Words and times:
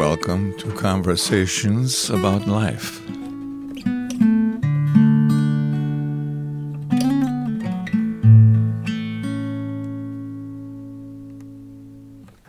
welcome 0.00 0.56
to 0.56 0.72
Conversations 0.72 2.08
About 2.08 2.46
Life. 2.46 3.02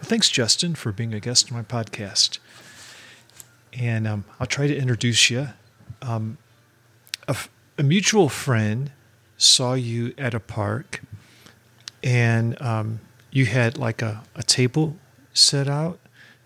Thanks, 0.01 0.29
Justin, 0.29 0.75
for 0.75 0.93
being 0.93 1.13
a 1.13 1.19
guest 1.19 1.51
on 1.51 1.57
my 1.57 1.63
podcast. 1.63 2.39
And 3.73 4.07
um, 4.07 4.23
I'll 4.39 4.47
try 4.47 4.67
to 4.67 4.77
introduce 4.77 5.29
you. 5.29 5.49
Um, 6.01 6.37
a, 7.27 7.35
a 7.77 7.83
mutual 7.83 8.29
friend 8.29 8.93
saw 9.35 9.73
you 9.73 10.13
at 10.17 10.33
a 10.33 10.39
park, 10.39 11.01
and 12.01 12.59
um, 12.61 13.01
you 13.29 13.45
had 13.47 13.77
like 13.77 14.01
a, 14.01 14.23
a 14.35 14.43
table 14.43 14.95
set 15.33 15.67
out, 15.67 15.99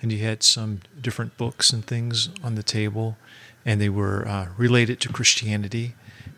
and 0.05 0.12
you 0.12 0.23
had 0.23 0.44
some 0.44 0.82
different 1.02 1.36
books 1.36 1.73
and 1.73 1.84
things 1.84 2.30
on 2.44 2.54
the 2.54 2.62
table, 2.62 3.18
and 3.66 3.82
they 3.82 3.90
were 3.90 4.27
uh, 4.27 4.50
related 4.55 5.00
to 5.00 5.09
Christianity. 5.09 5.96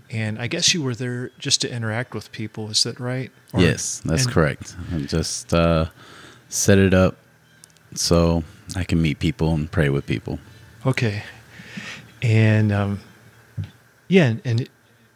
And 0.09 0.39
I 0.39 0.47
guess 0.47 0.73
you 0.73 0.81
were 0.81 0.95
there 0.95 1.31
just 1.37 1.59
to 1.61 1.69
interact 1.69 2.15
with 2.15 2.31
people. 2.31 2.69
Is 2.69 2.83
that 2.83 2.97
right? 2.97 3.29
Or, 3.51 3.59
yes, 3.59 4.01
that's 4.05 4.23
and, 4.23 4.31
correct. 4.31 4.77
I 4.93 4.99
just 4.99 5.53
uh, 5.53 5.87
set 6.47 6.77
it 6.77 6.93
up 6.93 7.17
so 7.93 8.45
I 8.73 8.85
can 8.85 9.01
meet 9.01 9.19
people 9.19 9.53
and 9.53 9.69
pray 9.69 9.89
with 9.89 10.05
people. 10.05 10.39
Okay, 10.85 11.23
and 12.21 12.71
um, 12.71 13.01
yeah, 14.07 14.35
and 14.45 14.69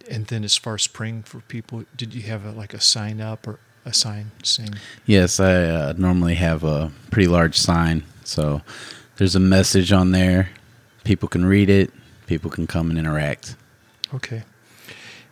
and 0.09 0.27
then 0.27 0.43
as 0.43 0.57
far 0.57 0.75
as 0.75 0.87
praying 0.87 1.23
for 1.23 1.39
people, 1.39 1.85
did 1.95 2.13
you 2.13 2.23
have 2.23 2.43
a, 2.43 2.51
like 2.51 2.73
a 2.73 2.81
sign 2.81 3.21
up 3.21 3.47
or 3.47 3.59
a 3.85 3.93
sign 3.93 4.31
saying? 4.43 4.75
Yes, 5.05 5.39
I 5.39 5.53
uh, 5.63 5.93
normally 5.95 6.35
have 6.35 6.65
a 6.65 6.91
pretty 7.11 7.29
large 7.29 7.57
sign. 7.57 8.03
So 8.23 8.61
there's 9.17 9.35
a 9.35 9.39
message 9.39 9.91
on 9.91 10.12
there. 10.12 10.49
People 11.04 11.27
can 11.27 11.45
read 11.45 11.70
it. 11.70 11.91
People 12.27 12.49
can 12.49 12.68
come 12.68 12.90
and 12.90 12.98
interact. 12.98 13.55
Okay. 14.13 14.43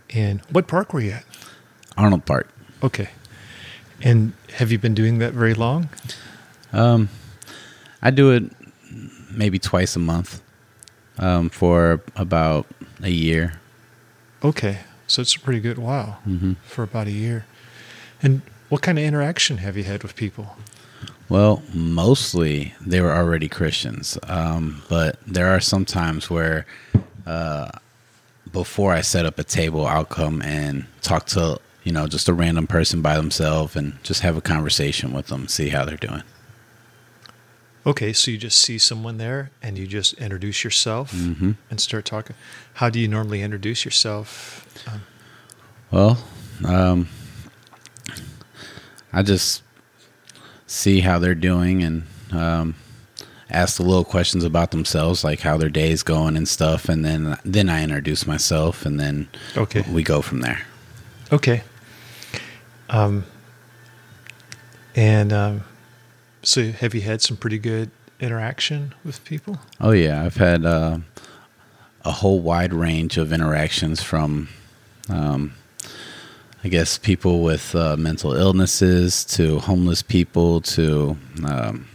And 0.09 0.41
what 0.51 0.67
park 0.67 0.93
were 0.93 1.01
you 1.01 1.11
at? 1.11 1.25
Arnold 1.97 2.25
Park. 2.25 2.49
Okay. 2.81 3.09
And 4.01 4.33
have 4.53 4.71
you 4.71 4.79
been 4.79 4.93
doing 4.93 5.19
that 5.19 5.33
very 5.33 5.53
long? 5.53 5.89
Um, 6.71 7.09
I 8.01 8.11
do 8.11 8.31
it 8.31 8.43
maybe 9.31 9.59
twice 9.59 9.95
a 9.95 9.99
month 9.99 10.41
um, 11.17 11.49
for 11.49 12.01
about 12.15 12.65
a 13.03 13.09
year. 13.09 13.59
Okay, 14.43 14.79
so 15.07 15.21
it's 15.21 15.35
a 15.35 15.39
pretty 15.39 15.59
good 15.59 15.77
while 15.77 16.19
mm-hmm. 16.25 16.53
for 16.63 16.83
about 16.83 17.07
a 17.07 17.11
year. 17.11 17.45
And 18.21 18.41
what 18.69 18.81
kind 18.81 18.97
of 18.97 19.03
interaction 19.03 19.57
have 19.57 19.75
you 19.75 19.83
had 19.83 20.03
with 20.03 20.15
people? 20.15 20.57
Well, 21.29 21.61
mostly 21.73 22.73
they 22.81 23.01
were 23.01 23.13
already 23.13 23.47
Christians, 23.47 24.17
um, 24.23 24.81
but 24.89 25.19
there 25.27 25.47
are 25.47 25.59
some 25.59 25.85
times 25.85 26.27
where 26.27 26.65
uh, 27.27 27.69
before 28.51 28.93
I 28.93 29.01
set 29.01 29.27
up 29.27 29.37
a 29.37 29.43
table, 29.43 29.85
I'll 29.85 30.05
come 30.05 30.41
and 30.41 30.87
talk 31.01 31.27
to 31.27 31.59
you 31.83 31.91
know 31.91 32.07
just 32.07 32.27
a 32.27 32.33
random 32.33 32.65
person 32.65 33.03
by 33.03 33.15
themselves 33.15 33.75
and 33.75 34.03
just 34.03 34.21
have 34.21 34.37
a 34.37 34.41
conversation 34.41 35.13
with 35.13 35.27
them, 35.27 35.47
see 35.47 35.69
how 35.69 35.85
they're 35.85 35.97
doing. 35.97 36.23
Okay, 37.85 38.11
so 38.11 38.31
you 38.31 38.37
just 38.37 38.59
see 38.59 38.77
someone 38.77 39.17
there 39.17 39.51
and 39.61 39.77
you 39.77 39.87
just 39.87 40.13
introduce 40.15 40.63
yourself 40.63 41.13
mm-hmm. 41.13 41.51
and 41.69 41.79
start 41.79 42.05
talking. 42.05 42.35
How 42.73 42.89
do 42.89 42.99
you 42.99 43.07
normally 43.07 43.41
introduce 43.41 43.85
yourself? 43.85 44.67
Um, 44.87 45.01
well, 45.89 46.17
um, 46.65 47.07
I 49.13 49.23
just 49.23 49.63
see 50.69 50.99
how 50.99 51.17
they're 51.17 51.33
doing 51.33 51.81
and 51.81 52.03
um, 52.31 52.75
ask 53.49 53.77
the 53.77 53.83
little 53.83 54.03
questions 54.03 54.43
about 54.43 54.69
themselves, 54.71 55.23
like 55.23 55.39
how 55.39 55.57
their 55.57 55.69
day 55.69 55.91
is 55.91 56.03
going 56.03 56.37
and 56.37 56.47
stuff, 56.47 56.87
and 56.87 57.03
then 57.03 57.37
then 57.43 57.69
I 57.69 57.83
introduce 57.83 58.27
myself, 58.27 58.85
and 58.85 58.99
then 58.99 59.27
okay, 59.57 59.83
we 59.91 60.03
go 60.03 60.21
from 60.21 60.41
there. 60.41 60.61
Okay. 61.31 61.63
Um, 62.89 63.25
and 64.95 65.33
um, 65.33 65.63
so, 66.41 66.71
have 66.71 66.95
you 66.95 67.01
had 67.01 67.21
some 67.21 67.37
pretty 67.37 67.59
good 67.59 67.91
interaction 68.19 68.93
with 69.03 69.23
people? 69.25 69.59
Oh 69.81 69.91
yeah, 69.91 70.23
I've 70.23 70.37
had 70.37 70.65
uh, 70.65 70.99
a 72.03 72.11
whole 72.11 72.39
wide 72.41 72.73
range 72.73 73.17
of 73.17 73.33
interactions 73.33 74.01
from, 74.01 74.49
um, 75.07 75.53
I 76.63 76.67
guess, 76.67 76.97
people 76.97 77.41
with 77.41 77.73
uh, 77.73 77.95
mental 77.95 78.33
illnesses 78.33 79.23
to 79.25 79.59
homeless 79.59 80.01
people 80.01 80.59
to 80.61 81.17
um, 81.45 81.87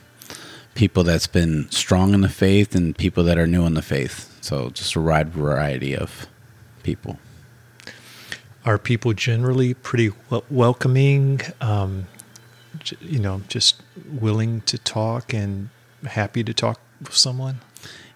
people 0.75 1.05
that's 1.05 1.27
been 1.27 1.71
strong 1.71 2.15
in 2.15 2.23
the 2.23 2.31
faith 2.31 2.75
and 2.75 2.97
people 2.97 3.25
that 3.25 3.37
are 3.37 3.47
new 3.47 3.67
in 3.67 3.75
the 3.75 3.83
faith. 3.83 4.35
So, 4.41 4.71
just 4.71 4.95
a 4.97 5.01
wide 5.01 5.29
variety 5.31 5.95
of 5.95 6.27
people. 6.83 7.19
Are 8.65 8.79
people 8.79 9.13
generally 9.13 9.75
pretty 9.75 10.13
welcoming? 10.49 11.43
Um, 11.61 12.07
you 13.01 13.19
know, 13.19 13.43
just 13.49 13.83
willing 14.09 14.63
to 14.63 14.79
talk 14.79 15.35
and 15.35 15.69
happy 16.07 16.43
to 16.43 16.55
talk 16.55 16.81
with 17.01 17.15
someone? 17.15 17.61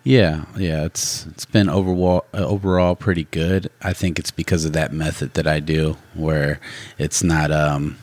Yeah, 0.05 0.45
yeah, 0.57 0.85
it's 0.85 1.27
it's 1.27 1.45
been 1.45 1.69
overall 1.69 2.25
overall 2.33 2.95
pretty 2.95 3.25
good. 3.25 3.71
I 3.83 3.93
think 3.93 4.19
it's 4.19 4.31
because 4.31 4.65
of 4.65 4.73
that 4.73 4.93
method 4.93 5.35
that 5.35 5.47
I 5.47 5.61
do, 5.61 5.97
where 6.15 6.61
it's 6.99 7.23
not 7.23 7.51
um, 7.51 7.99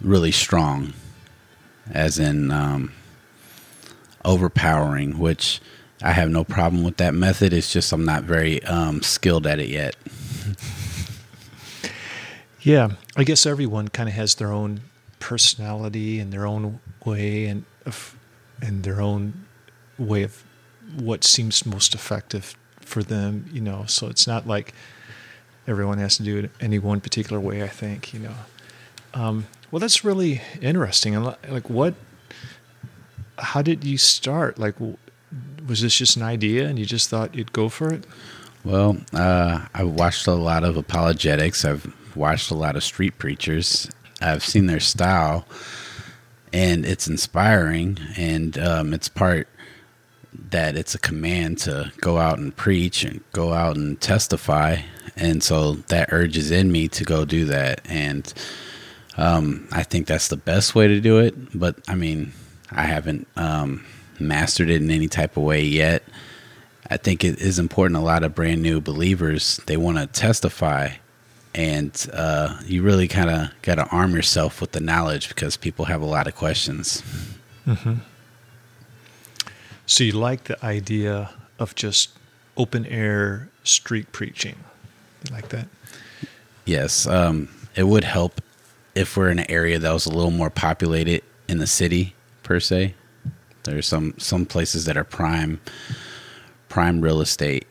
really 0.00 0.32
strong, 0.32 0.94
as 1.90 2.18
in 2.18 2.50
um, 2.50 2.92
overpowering. 4.24 5.18
Which 5.18 5.60
I 6.02 6.12
have 6.12 6.30
no 6.30 6.42
problem 6.42 6.82
with 6.82 6.96
that 6.96 7.14
method. 7.14 7.52
It's 7.52 7.72
just 7.72 7.92
I'm 7.92 8.04
not 8.04 8.24
very 8.24 8.62
um, 8.64 9.02
skilled 9.02 9.46
at 9.46 9.60
it 9.60 9.68
yet. 9.68 9.94
yeah, 12.62 12.92
I 13.16 13.24
guess 13.24 13.46
everyone 13.46 13.88
kind 13.88 14.08
of 14.08 14.14
has 14.14 14.34
their 14.36 14.52
own 14.52 14.80
personality 15.20 16.18
and 16.18 16.32
their 16.32 16.46
own 16.46 16.80
way 17.04 17.46
and 17.46 17.64
and 18.60 18.82
their 18.82 19.00
own 19.00 19.46
way 19.98 20.22
of 20.22 20.42
what 20.96 21.24
seems 21.24 21.66
most 21.66 21.94
effective 21.94 22.54
for 22.80 23.02
them, 23.02 23.46
you 23.52 23.60
know. 23.60 23.84
So 23.86 24.08
it's 24.08 24.26
not 24.26 24.46
like 24.46 24.72
everyone 25.66 25.98
has 25.98 26.16
to 26.16 26.22
do 26.22 26.38
it 26.38 26.50
any 26.60 26.78
one 26.78 27.00
particular 27.00 27.40
way. 27.40 27.62
I 27.62 27.68
think, 27.68 28.12
you 28.14 28.20
know. 28.20 28.34
Um, 29.14 29.46
well, 29.70 29.80
that's 29.80 30.04
really 30.04 30.40
interesting. 30.60 31.14
And 31.14 31.36
like, 31.48 31.68
what? 31.68 31.94
How 33.38 33.62
did 33.62 33.84
you 33.84 33.98
start? 33.98 34.58
Like, 34.58 34.74
was 35.66 35.82
this 35.82 35.94
just 35.94 36.16
an 36.16 36.22
idea, 36.22 36.66
and 36.66 36.78
you 36.78 36.84
just 36.84 37.08
thought 37.08 37.34
you'd 37.34 37.52
go 37.52 37.68
for 37.68 37.92
it? 37.92 38.04
Well, 38.64 38.98
uh, 39.12 39.66
I 39.72 39.84
watched 39.84 40.26
a 40.26 40.34
lot 40.34 40.64
of 40.64 40.76
apologetics. 40.76 41.64
I've 41.64 41.94
watched 42.16 42.50
a 42.50 42.54
lot 42.54 42.74
of 42.74 42.82
street 42.82 43.16
preachers, 43.18 43.88
I've 44.20 44.44
seen 44.44 44.66
their 44.66 44.80
style, 44.80 45.46
and 46.52 46.84
it's 46.84 47.06
inspiring, 47.06 47.98
and 48.16 48.58
um, 48.58 48.92
it's 48.92 49.08
part 49.08 49.46
that 50.50 50.76
it's 50.76 50.94
a 50.94 50.98
command 50.98 51.58
to 51.58 51.92
go 52.00 52.18
out 52.18 52.38
and 52.38 52.54
preach 52.56 53.04
and 53.04 53.20
go 53.32 53.52
out 53.52 53.76
and 53.76 54.00
testify, 54.00 54.78
and 55.16 55.42
so 55.42 55.74
that 55.74 56.12
urges 56.12 56.50
in 56.50 56.70
me 56.70 56.88
to 56.88 57.04
go 57.04 57.24
do 57.24 57.44
that, 57.46 57.80
and 57.86 58.32
um, 59.16 59.68
I 59.72 59.82
think 59.82 60.06
that's 60.06 60.28
the 60.28 60.36
best 60.36 60.74
way 60.74 60.88
to 60.88 61.00
do 61.00 61.18
it. 61.18 61.58
But 61.58 61.76
I 61.88 61.94
mean, 61.94 62.32
I 62.70 62.82
haven't 62.82 63.26
um, 63.36 63.84
mastered 64.20 64.70
it 64.70 64.82
in 64.82 64.90
any 64.90 65.08
type 65.08 65.36
of 65.36 65.42
way 65.42 65.62
yet. 65.62 66.02
I 66.90 66.96
think 66.96 67.24
it 67.24 67.38
is 67.40 67.58
important. 67.58 67.98
A 67.98 68.02
lot 68.02 68.22
of 68.22 68.34
brand 68.34 68.62
new 68.62 68.80
believers 68.80 69.60
they 69.66 69.76
want 69.76 69.98
to 69.98 70.06
testify 70.06 70.92
and 71.54 72.08
uh, 72.12 72.56
you 72.64 72.82
really 72.82 73.08
kind 73.08 73.30
of 73.30 73.50
got 73.62 73.76
to 73.76 73.86
arm 73.88 74.14
yourself 74.14 74.60
with 74.60 74.72
the 74.72 74.80
knowledge 74.80 75.28
because 75.28 75.56
people 75.56 75.86
have 75.86 76.00
a 76.00 76.06
lot 76.06 76.26
of 76.26 76.36
questions. 76.36 77.02
Mm-hmm. 77.66 77.94
So 79.88 80.04
you 80.04 80.12
like 80.12 80.44
the 80.44 80.62
idea 80.62 81.30
of 81.58 81.74
just 81.74 82.10
open 82.58 82.84
air 82.84 83.48
street 83.64 84.12
preaching? 84.12 84.56
You 85.24 85.34
like 85.34 85.48
that? 85.48 85.66
Yes, 86.66 87.06
um, 87.06 87.48
it 87.74 87.84
would 87.84 88.04
help 88.04 88.42
if 88.94 89.16
we're 89.16 89.30
in 89.30 89.38
an 89.38 89.50
area 89.50 89.78
that 89.78 89.90
was 89.90 90.04
a 90.04 90.10
little 90.10 90.30
more 90.30 90.50
populated 90.50 91.22
in 91.48 91.56
the 91.56 91.66
city 91.66 92.14
per 92.42 92.60
se. 92.60 92.94
There's 93.62 93.88
some 93.88 94.12
some 94.18 94.44
places 94.44 94.84
that 94.84 94.98
are 94.98 95.04
prime 95.04 95.58
prime 96.68 97.00
real 97.00 97.22
estate, 97.22 97.66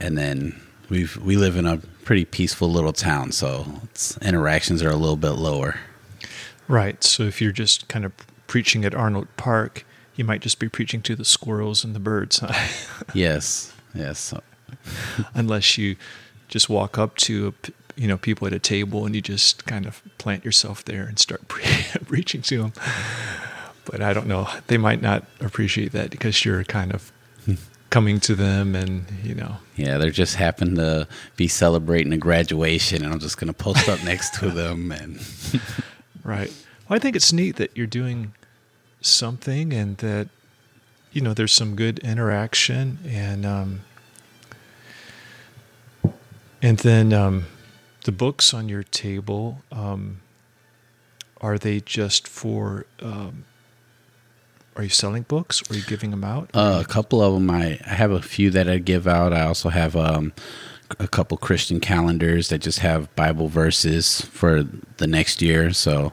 and 0.00 0.18
then 0.18 0.60
we 0.88 1.08
we 1.22 1.36
live 1.36 1.54
in 1.54 1.66
a 1.66 1.76
pretty 2.04 2.24
peaceful 2.24 2.68
little 2.68 2.92
town, 2.92 3.30
so 3.30 3.64
interactions 4.22 4.82
are 4.82 4.90
a 4.90 4.96
little 4.96 5.16
bit 5.16 5.34
lower. 5.34 5.78
Right. 6.66 7.02
So 7.04 7.22
if 7.22 7.40
you're 7.40 7.52
just 7.52 7.86
kind 7.86 8.04
of 8.04 8.12
preaching 8.48 8.84
at 8.84 8.92
Arnold 8.92 9.28
Park, 9.36 9.84
you 10.18 10.24
might 10.24 10.42
just 10.42 10.58
be 10.58 10.68
preaching 10.68 11.00
to 11.02 11.14
the 11.16 11.24
squirrels 11.24 11.84
and 11.84 11.94
the 11.94 12.00
birds. 12.00 12.42
yes. 13.14 13.72
Yes. 13.94 14.34
Unless 15.32 15.78
you 15.78 15.96
just 16.48 16.68
walk 16.68 16.98
up 16.98 17.16
to 17.16 17.54
you 17.96 18.06
know 18.06 18.18
people 18.18 18.46
at 18.46 18.52
a 18.52 18.58
table 18.58 19.06
and 19.06 19.14
you 19.14 19.22
just 19.22 19.64
kind 19.64 19.86
of 19.86 20.02
plant 20.18 20.44
yourself 20.44 20.84
there 20.84 21.04
and 21.04 21.18
start 21.18 21.46
pre- 21.48 21.64
preaching 22.06 22.42
to 22.42 22.58
them. 22.58 22.72
but 23.84 24.02
I 24.02 24.12
don't 24.12 24.26
know. 24.26 24.48
They 24.66 24.76
might 24.76 25.00
not 25.00 25.24
appreciate 25.40 25.92
that 25.92 26.10
because 26.10 26.44
you're 26.44 26.64
kind 26.64 26.92
of 26.92 27.12
coming 27.90 28.20
to 28.20 28.34
them 28.34 28.74
and, 28.74 29.06
you 29.22 29.34
know. 29.34 29.56
Yeah, 29.76 29.98
they're 29.98 30.10
just 30.10 30.34
happen 30.34 30.74
to 30.74 31.08
be 31.36 31.48
celebrating 31.48 32.12
a 32.12 32.18
graduation, 32.18 33.02
and 33.02 33.12
I'm 33.12 33.20
just 33.20 33.38
going 33.38 33.48
to 33.48 33.54
post 33.54 33.88
up 33.88 34.02
next 34.04 34.34
to 34.40 34.50
them. 34.50 34.92
And 34.92 35.20
right. 36.24 36.52
Well, 36.88 36.96
I 36.96 36.98
think 36.98 37.16
it's 37.16 37.32
neat 37.32 37.56
that 37.56 37.76
you're 37.76 37.86
doing 37.86 38.34
something 39.00 39.72
and 39.72 39.96
that, 39.98 40.28
you 41.12 41.20
know, 41.20 41.34
there's 41.34 41.52
some 41.52 41.76
good 41.76 41.98
interaction 42.00 42.98
and, 43.06 43.46
um, 43.46 43.80
and 46.60 46.78
then 46.78 47.12
um, 47.12 47.46
the 48.04 48.12
books 48.12 48.52
on 48.52 48.68
your 48.68 48.82
table, 48.82 49.62
um, 49.70 50.20
are 51.40 51.58
they 51.58 51.80
just 51.80 52.26
for 52.26 52.86
um, 53.00 53.44
are 54.78 54.84
you 54.84 54.88
selling 54.88 55.22
books 55.22 55.60
or 55.62 55.74
are 55.74 55.76
you 55.76 55.84
giving 55.84 56.12
them 56.12 56.22
out? 56.22 56.50
Uh, 56.54 56.80
a 56.80 56.88
couple 56.88 57.20
of 57.20 57.34
them, 57.34 57.50
I, 57.50 57.80
I 57.84 57.94
have 57.94 58.12
a 58.12 58.22
few 58.22 58.48
that 58.50 58.68
I 58.68 58.78
give 58.78 59.08
out. 59.08 59.32
I 59.32 59.42
also 59.42 59.70
have 59.70 59.96
um, 59.96 60.32
a 61.00 61.08
couple 61.08 61.36
Christian 61.36 61.80
calendars 61.80 62.48
that 62.48 62.60
just 62.60 62.78
have 62.78 63.14
Bible 63.16 63.48
verses 63.48 64.20
for 64.20 64.62
the 64.98 65.08
next 65.08 65.42
year. 65.42 65.72
So, 65.72 66.12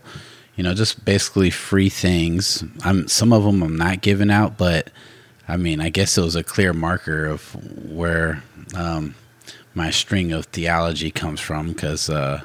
you 0.55 0.63
know, 0.63 0.73
just 0.73 1.03
basically 1.03 1.49
free 1.49 1.89
things. 1.89 2.63
I'm 2.83 3.07
some 3.07 3.33
of 3.33 3.43
them 3.43 3.61
I'm 3.61 3.77
not 3.77 4.01
giving 4.01 4.31
out, 4.31 4.57
but 4.57 4.89
I 5.47 5.57
mean, 5.57 5.81
I 5.81 5.89
guess 5.89 6.17
it 6.17 6.21
was 6.21 6.35
a 6.35 6.43
clear 6.43 6.73
marker 6.73 7.25
of 7.25 7.53
where 7.89 8.41
um, 8.75 9.15
my 9.73 9.91
string 9.91 10.31
of 10.31 10.45
theology 10.47 11.11
comes 11.11 11.39
from 11.39 11.69
because 11.69 12.09
uh, 12.09 12.41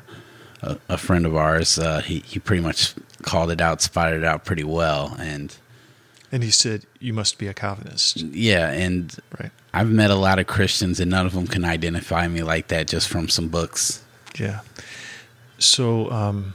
a, 0.63 0.79
a, 0.89 0.99
friend 0.99 1.25
of 1.25 1.37
ours, 1.37 1.79
uh, 1.79 2.01
he 2.01 2.21
he 2.21 2.39
pretty 2.39 2.63
much 2.63 2.95
called 3.23 3.51
it 3.51 3.61
out, 3.61 3.81
spotted 3.81 4.19
it 4.19 4.25
out 4.25 4.45
pretty 4.45 4.65
well, 4.65 5.17
and 5.19 5.57
and 6.33 6.43
he 6.43 6.51
said, 6.51 6.85
"You 6.99 7.13
must 7.13 7.39
be 7.39 7.47
a 7.47 7.55
Calvinist." 7.55 8.19
Yeah, 8.19 8.71
and 8.71 9.17
right. 9.41 9.51
I've 9.73 9.91
met 9.91 10.11
a 10.11 10.17
lot 10.17 10.39
of 10.39 10.47
Christians, 10.47 11.01
and 11.01 11.11
none 11.11 11.27
of 11.27 11.33
them 11.33 11.47
can 11.47 11.65
identify 11.65 12.27
me 12.27 12.43
like 12.43 12.69
that 12.69 12.89
just 12.89 13.09
from 13.09 13.29
some 13.29 13.49
books. 13.49 14.03
Yeah. 14.39 14.61
So, 15.59 16.11
um, 16.11 16.55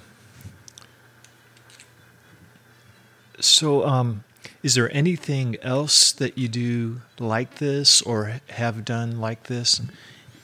so 3.45 3.85
um, 3.85 4.23
is 4.63 4.75
there 4.75 4.93
anything 4.95 5.57
else 5.61 6.11
that 6.13 6.37
you 6.37 6.47
do 6.47 7.01
like 7.19 7.55
this, 7.55 8.01
or 8.01 8.41
have 8.49 8.83
done 8.83 9.19
like 9.19 9.43
this? 9.43 9.81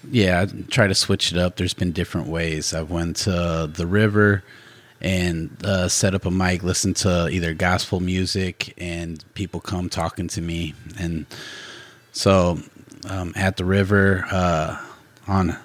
Yeah, 0.09 0.41
I 0.41 0.61
try 0.69 0.87
to 0.87 0.95
switch 0.95 1.31
it 1.31 1.37
up. 1.37 1.57
There's 1.57 1.73
been 1.73 1.91
different 1.91 2.27
ways. 2.27 2.73
I've 2.73 2.89
went 2.89 3.17
to 3.17 3.69
the 3.71 3.85
river 3.85 4.43
and 4.99 5.55
uh, 5.63 5.87
set 5.87 6.13
up 6.13 6.25
a 6.25 6.31
mic, 6.31 6.63
listen 6.63 6.93
to 6.93 7.27
either 7.29 7.53
gospel 7.53 7.99
music, 7.99 8.73
and 8.77 9.23
people 9.33 9.59
come 9.59 9.89
talking 9.89 10.27
to 10.29 10.41
me. 10.41 10.75
And 10.99 11.25
so 12.11 12.59
um, 13.09 13.33
at 13.35 13.57
the 13.57 13.65
river 13.65 14.25
uh, 14.31 14.77
on 15.27 15.57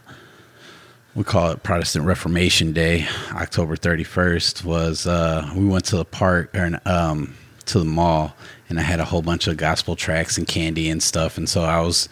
we 1.17 1.25
call 1.25 1.51
it 1.51 1.63
Protestant 1.63 2.05
Reformation 2.05 2.73
Day, 2.75 3.09
October 3.33 3.75
31st, 3.75 4.65
was 4.65 5.07
uh, 5.07 5.51
we 5.57 5.65
went 5.65 5.87
to 5.87 5.97
the 5.97 6.05
park 6.05 6.55
or 6.55 6.79
um, 6.85 7.35
to 7.65 7.79
the 7.79 7.87
mall, 7.87 8.37
and 8.69 8.79
I 8.79 8.83
had 8.83 9.01
a 9.01 9.05
whole 9.05 9.23
bunch 9.23 9.47
of 9.47 9.57
gospel 9.57 9.97
tracts 9.97 10.37
and 10.37 10.47
candy 10.47 10.91
and 10.91 11.03
stuff, 11.03 11.39
and 11.39 11.49
so 11.49 11.63
I 11.63 11.81
was 11.81 12.11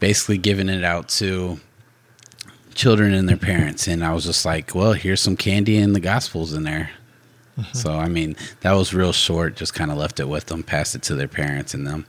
basically 0.00 0.38
giving 0.38 0.70
it 0.70 0.84
out 0.84 1.10
to 1.10 1.60
children 2.74 3.12
and 3.12 3.28
their 3.28 3.36
parents, 3.36 3.86
and 3.86 4.02
I 4.02 4.14
was 4.14 4.24
just 4.24 4.46
like, 4.46 4.74
well, 4.74 4.94
here's 4.94 5.20
some 5.20 5.36
candy 5.36 5.76
and 5.76 5.94
the 5.94 6.00
Gospels 6.00 6.54
in 6.54 6.62
there. 6.62 6.90
Mm-hmm. 7.58 7.76
So 7.76 7.92
I 7.92 8.08
mean, 8.08 8.36
that 8.62 8.72
was 8.72 8.94
real 8.94 9.12
short. 9.12 9.56
Just 9.56 9.74
kind 9.74 9.90
of 9.90 9.98
left 9.98 10.18
it 10.18 10.28
with 10.28 10.46
them, 10.46 10.62
passed 10.62 10.94
it 10.94 11.02
to 11.02 11.14
their 11.14 11.28
parents 11.28 11.74
and 11.74 11.86
them. 11.86 12.06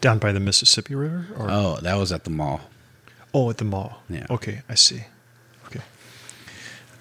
Down 0.00 0.18
by 0.18 0.32
the 0.32 0.40
Mississippi 0.40 0.94
River, 0.94 1.26
or 1.36 1.50
oh, 1.50 1.78
that 1.82 1.96
was 1.96 2.12
at 2.12 2.24
the 2.24 2.30
mall. 2.30 2.62
Oh, 3.34 3.50
at 3.50 3.58
the 3.58 3.64
mall. 3.64 4.02
Yeah. 4.08 4.26
Okay, 4.30 4.62
I 4.68 4.74
see. 4.74 5.04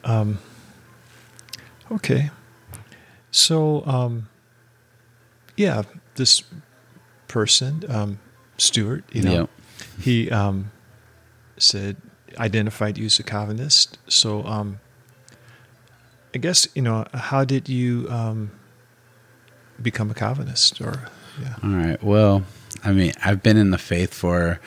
Okay. 0.05 0.13
Um. 0.13 0.39
Okay. 1.91 2.29
So, 3.31 3.85
um, 3.85 4.29
yeah, 5.57 5.83
this 6.15 6.41
person, 7.27 7.83
um, 7.89 8.19
Stuart, 8.57 9.03
you 9.11 9.23
know, 9.23 9.31
yep. 9.31 9.49
he 9.99 10.31
um, 10.31 10.71
said, 11.57 11.97
identified 12.37 12.97
you 12.97 13.07
as 13.07 13.19
a 13.19 13.23
Calvinist. 13.23 13.97
So, 14.07 14.43
um, 14.45 14.79
I 16.33 16.37
guess 16.37 16.67
you 16.75 16.81
know, 16.81 17.05
how 17.13 17.43
did 17.43 17.67
you 17.67 18.07
um, 18.09 18.51
become 19.81 20.09
a 20.11 20.13
Calvinist? 20.13 20.81
Or 20.81 21.09
yeah. 21.41 21.55
All 21.61 21.69
right. 21.69 22.01
Well, 22.03 22.43
I 22.83 22.91
mean, 22.91 23.13
I've 23.23 23.43
been 23.43 23.57
in 23.57 23.71
the 23.71 23.77
faith 23.77 24.13
for 24.13 24.59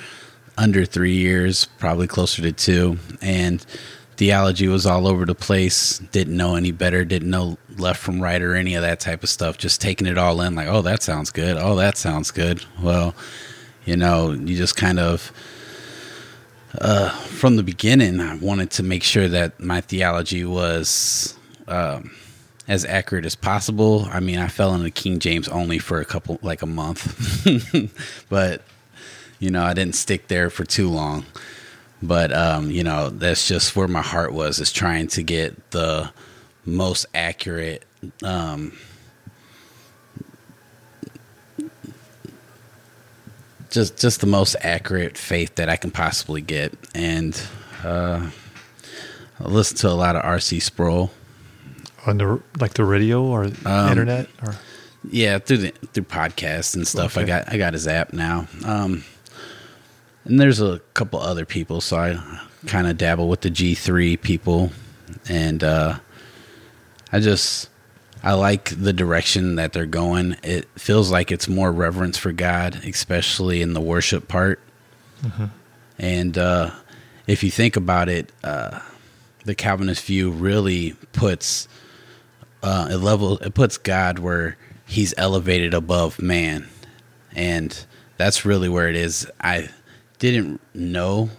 under 0.59 0.85
three 0.85 1.15
years, 1.15 1.67
probably 1.79 2.07
closer 2.07 2.43
to 2.43 2.53
two, 2.53 2.99
and 3.23 3.65
theology 4.19 4.69
was 4.69 4.85
all 4.85 5.07
over 5.07 5.25
the 5.25 5.35
place. 5.35 5.99
Didn't 5.99 6.37
know 6.37 6.57
any 6.57 6.73
better. 6.73 7.05
Didn't 7.05 7.31
know 7.31 7.57
left 7.77 8.01
from 8.01 8.21
right 8.21 8.43
or 8.43 8.55
any 8.55 8.75
of 8.75 8.83
that 8.83 9.01
type 9.01 9.23
of 9.23 9.29
stuff. 9.29 9.57
Just 9.57 9.81
taking 9.81 10.07
it 10.07 10.19
all 10.19 10.41
in, 10.41 10.55
like, 10.57 10.67
oh, 10.67 10.83
that 10.83 11.03
sounds 11.03 11.31
good. 11.31 11.57
Oh, 11.57 11.77
that 11.77 11.97
sounds 11.97 12.31
good. 12.31 12.65
Well, 12.83 13.15
you 13.87 13.97
know, 13.97 14.33
you 14.33 14.57
just 14.57 14.77
kind 14.77 14.99
of 14.99 15.33
uh, 16.81 17.11
from 17.11 17.57
the 17.57 17.63
beginning, 17.63 18.21
I 18.21 18.37
wanted 18.37 18.71
to 18.73 18.83
make 18.83 19.03
sure 19.03 19.29
that 19.29 19.59
my 19.61 19.81
theology 19.81 20.45
was 20.45 21.39
um, 21.67 22.11
as 22.67 22.85
accurate 22.85 23.25
as 23.25 23.35
possible. 23.35 24.09
I 24.11 24.21
mean, 24.21 24.39
I 24.39 24.49
fell 24.49 24.75
into 24.75 24.91
King 24.91 25.21
James 25.21 25.49
only 25.49 25.79
for 25.79 26.01
a 26.01 26.05
couple, 26.05 26.39
like 26.43 26.61
a 26.61 26.67
month, 26.67 27.47
but 28.29 28.63
you 29.39 29.51
know, 29.51 29.63
I 29.63 29.73
didn't 29.73 29.95
stick 29.95 30.29
there 30.29 30.51
for 30.51 30.65
too 30.65 30.91
long. 30.91 31.25
But 32.03 32.33
um, 32.33 32.71
you 32.71 32.85
know, 32.85 33.11
that's 33.11 33.49
just 33.49 33.75
where 33.75 33.89
my 33.89 34.03
heart 34.03 34.33
was, 34.33 34.61
is 34.61 34.73
trying 34.73 35.09
to 35.09 35.23
get 35.23 35.71
the 35.71 36.11
most 36.65 37.07
accurate. 37.15 37.85
Um, 38.23 38.73
just 43.71 43.99
just 43.99 44.21
the 44.21 44.27
most 44.27 44.57
accurate 44.61 45.19
faith 45.19 45.57
that 45.57 45.69
I 45.69 45.77
can 45.77 45.91
possibly 45.91 46.41
get, 46.41 46.73
and 46.95 47.41
uh, 47.85 48.31
I 49.41 49.45
listen 49.45 49.77
to 49.79 49.89
a 49.89 49.95
lot 49.95 50.17
of 50.17 50.25
R.C. 50.25 50.61
Sproul 50.61 51.11
on 52.07 52.19
the 52.19 52.41
like 52.61 52.75
the 52.75 52.85
radio 52.85 53.23
or 53.23 53.45
um, 53.65 53.89
internet 53.91 54.29
or 54.43 54.55
yeah 55.11 55.39
through 55.39 55.59
the 55.59 55.71
through 55.93 56.05
podcasts 56.05 56.75
and 56.75 56.87
stuff. 56.87 57.17
Okay. 57.17 57.25
I 57.25 57.27
got 57.27 57.53
I 57.53 57.59
got 57.59 57.73
his 57.73 57.87
app 57.87 58.13
now, 58.13 58.47
um, 58.65 59.05
and 60.29 60.39
there's 60.39 60.61
a 60.61 60.81
couple 60.95 61.19
other 61.21 61.45
people, 61.45 61.81
so 61.81 61.97
I 61.97 62.47
kind 62.67 62.87
of 62.87 62.99
dabble 62.99 63.29
with 63.29 63.41
the 63.41 63.51
G 63.51 63.75
three 63.75 64.17
people, 64.17 64.71
and 65.29 65.65
uh, 65.65 65.99
I 67.11 67.21
just 67.21 67.71
I 68.23 68.35
like 68.35 68.71
the 68.71 68.93
direction 68.93 69.57
that 69.57 69.73
they're 69.73 69.87
going. 69.87 70.37
It 70.43 70.69
feels 70.79 71.11
like 71.11 71.33
it's 71.33 71.49
more 71.49 71.73
reverence 71.73 72.19
for 72.19 72.33
God, 72.33 72.77
especially 72.85 73.63
in 73.63 73.73
the 73.73 73.81
worship 73.81 74.29
part. 74.29 74.61
Mm-hmm. 75.23 75.47
And 75.99 76.39
uh, 76.39 76.71
if 77.27 77.43
you 77.43 77.51
think 77.51 77.77
about 77.77 78.09
it, 78.09 78.31
uh, 78.45 78.81
the 79.45 79.55
Calvinist 79.55 80.05
view 80.05 80.31
really 80.31 80.93
puts 81.13 81.69
uh, 82.63 82.89
a 82.91 82.99
level. 82.99 83.39
It 83.39 83.55
puts 83.55 83.79
God 83.79 84.19
where 84.19 84.57
He's 84.85 85.15
elevated 85.17 85.73
above 85.73 86.21
man, 86.21 86.69
and 87.35 87.87
that's 88.17 88.45
really 88.45 88.69
where 88.69 88.89
it 88.89 88.97
is. 88.97 89.27
I 89.41 89.71
didn't 90.19 90.61
know, 90.75 91.31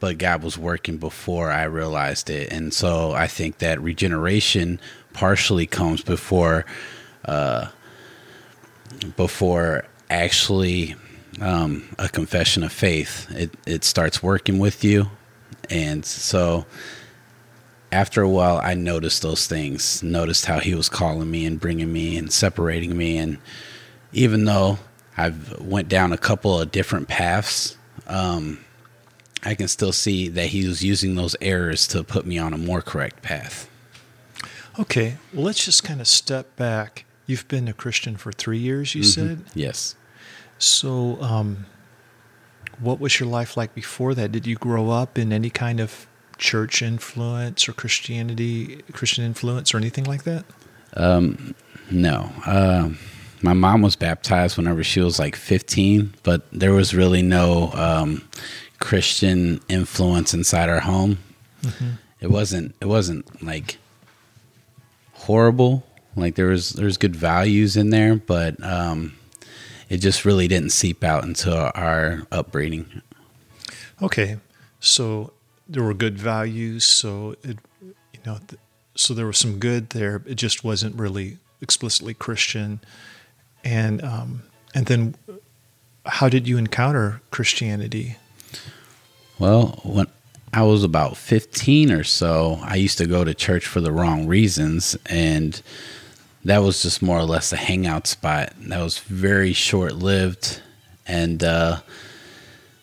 but 0.00 0.18
God 0.18 0.42
was 0.42 0.58
working 0.58 0.98
before 0.98 1.50
I 1.50 1.64
realized 1.64 2.30
it, 2.30 2.52
and 2.52 2.72
so 2.72 3.12
I 3.12 3.26
think 3.26 3.58
that 3.58 3.80
regeneration 3.80 4.80
partially 5.12 5.66
comes 5.66 6.02
before 6.02 6.64
uh, 7.24 7.68
before 9.16 9.84
actually 10.10 10.96
um, 11.40 11.88
a 11.98 12.08
confession 12.08 12.62
of 12.62 12.72
faith. 12.72 13.30
It 13.30 13.54
it 13.66 13.84
starts 13.84 14.22
working 14.22 14.58
with 14.58 14.82
you, 14.82 15.10
and 15.70 16.04
so 16.04 16.66
after 17.92 18.22
a 18.22 18.28
while, 18.28 18.58
I 18.62 18.74
noticed 18.74 19.22
those 19.22 19.46
things. 19.46 20.02
Noticed 20.02 20.46
how 20.46 20.60
he 20.60 20.74
was 20.74 20.88
calling 20.88 21.30
me 21.30 21.44
and 21.44 21.60
bringing 21.60 21.92
me 21.92 22.16
and 22.16 22.32
separating 22.32 22.96
me, 22.96 23.18
and 23.18 23.38
even 24.12 24.46
though 24.46 24.78
I've 25.16 25.60
went 25.60 25.88
down 25.88 26.12
a 26.12 26.18
couple 26.18 26.58
of 26.58 26.72
different 26.72 27.08
paths. 27.08 27.76
Um, 28.06 28.64
I 29.44 29.54
can 29.54 29.68
still 29.68 29.92
see 29.92 30.28
that 30.28 30.46
he 30.46 30.66
was 30.66 30.84
using 30.84 31.14
those 31.14 31.34
errors 31.40 31.86
to 31.88 32.04
put 32.04 32.26
me 32.26 32.38
on 32.38 32.52
a 32.52 32.58
more 32.58 32.80
correct 32.80 33.22
path. 33.22 33.68
Okay, 34.78 35.16
well, 35.32 35.44
let's 35.44 35.64
just 35.64 35.84
kind 35.84 36.00
of 36.00 36.08
step 36.08 36.54
back. 36.56 37.04
You've 37.26 37.46
been 37.48 37.68
a 37.68 37.72
Christian 37.72 38.16
for 38.16 38.32
three 38.32 38.58
years, 38.58 38.94
you 38.94 39.02
mm-hmm. 39.02 39.28
said? 39.28 39.44
Yes. 39.54 39.96
So, 40.58 41.20
um, 41.20 41.66
what 42.78 43.00
was 43.00 43.18
your 43.20 43.28
life 43.28 43.56
like 43.56 43.74
before 43.74 44.14
that? 44.14 44.32
Did 44.32 44.46
you 44.46 44.56
grow 44.56 44.90
up 44.90 45.18
in 45.18 45.32
any 45.32 45.50
kind 45.50 45.80
of 45.80 46.06
church 46.38 46.82
influence 46.82 47.68
or 47.68 47.72
Christianity, 47.72 48.82
Christian 48.92 49.24
influence, 49.24 49.74
or 49.74 49.78
anything 49.78 50.04
like 50.04 50.24
that? 50.24 50.44
Um, 50.94 51.54
no. 51.90 52.32
Uh, 52.46 52.90
my 53.42 53.52
mom 53.52 53.82
was 53.82 53.96
baptized 53.96 54.56
whenever 54.56 54.84
she 54.84 55.00
was 55.00 55.18
like 55.18 55.36
15, 55.36 56.14
but 56.22 56.42
there 56.52 56.72
was 56.72 56.94
really 56.94 57.22
no 57.22 57.72
um, 57.72 58.28
Christian 58.78 59.60
influence 59.68 60.34
inside 60.34 60.68
our 60.68 60.80
home. 60.80 61.18
Mm-hmm. 61.62 61.90
It 62.20 62.30
wasn't. 62.30 62.74
It 62.80 62.86
wasn't 62.86 63.42
like 63.42 63.78
horrible. 65.12 65.84
Like 66.16 66.34
there 66.34 66.48
was 66.48 66.70
there's 66.70 66.96
good 66.96 67.16
values 67.16 67.76
in 67.76 67.90
there, 67.90 68.16
but 68.16 68.62
um, 68.62 69.14
it 69.88 69.98
just 69.98 70.24
really 70.24 70.46
didn't 70.48 70.70
seep 70.70 71.02
out 71.02 71.24
into 71.24 71.54
our 71.78 72.26
upbringing. 72.30 73.02
Okay, 74.00 74.36
so 74.80 75.32
there 75.68 75.82
were 75.82 75.94
good 75.94 76.18
values. 76.18 76.84
So 76.84 77.36
it, 77.42 77.58
you 77.80 78.20
know, 78.26 78.38
so 78.94 79.14
there 79.14 79.26
was 79.26 79.38
some 79.38 79.58
good 79.58 79.90
there. 79.90 80.22
It 80.26 80.34
just 80.34 80.64
wasn't 80.64 80.96
really 80.96 81.38
explicitly 81.60 82.14
Christian. 82.14 82.80
And 83.64 84.02
um, 84.02 84.42
and 84.74 84.86
then, 84.86 85.14
how 86.06 86.28
did 86.28 86.48
you 86.48 86.58
encounter 86.58 87.20
Christianity? 87.30 88.16
Well, 89.38 89.80
when 89.84 90.06
I 90.52 90.62
was 90.62 90.84
about 90.84 91.16
15 91.16 91.90
or 91.90 92.04
so, 92.04 92.58
I 92.62 92.76
used 92.76 92.98
to 92.98 93.06
go 93.06 93.24
to 93.24 93.34
church 93.34 93.66
for 93.66 93.80
the 93.80 93.92
wrong 93.92 94.26
reasons. 94.26 94.96
And 95.06 95.60
that 96.44 96.58
was 96.58 96.82
just 96.82 97.02
more 97.02 97.18
or 97.18 97.24
less 97.24 97.52
a 97.52 97.56
hangout 97.56 98.06
spot. 98.06 98.52
That 98.58 98.82
was 98.82 98.98
very 98.98 99.52
short 99.52 99.94
lived. 99.94 100.60
And 101.06 101.42
uh, 101.42 101.80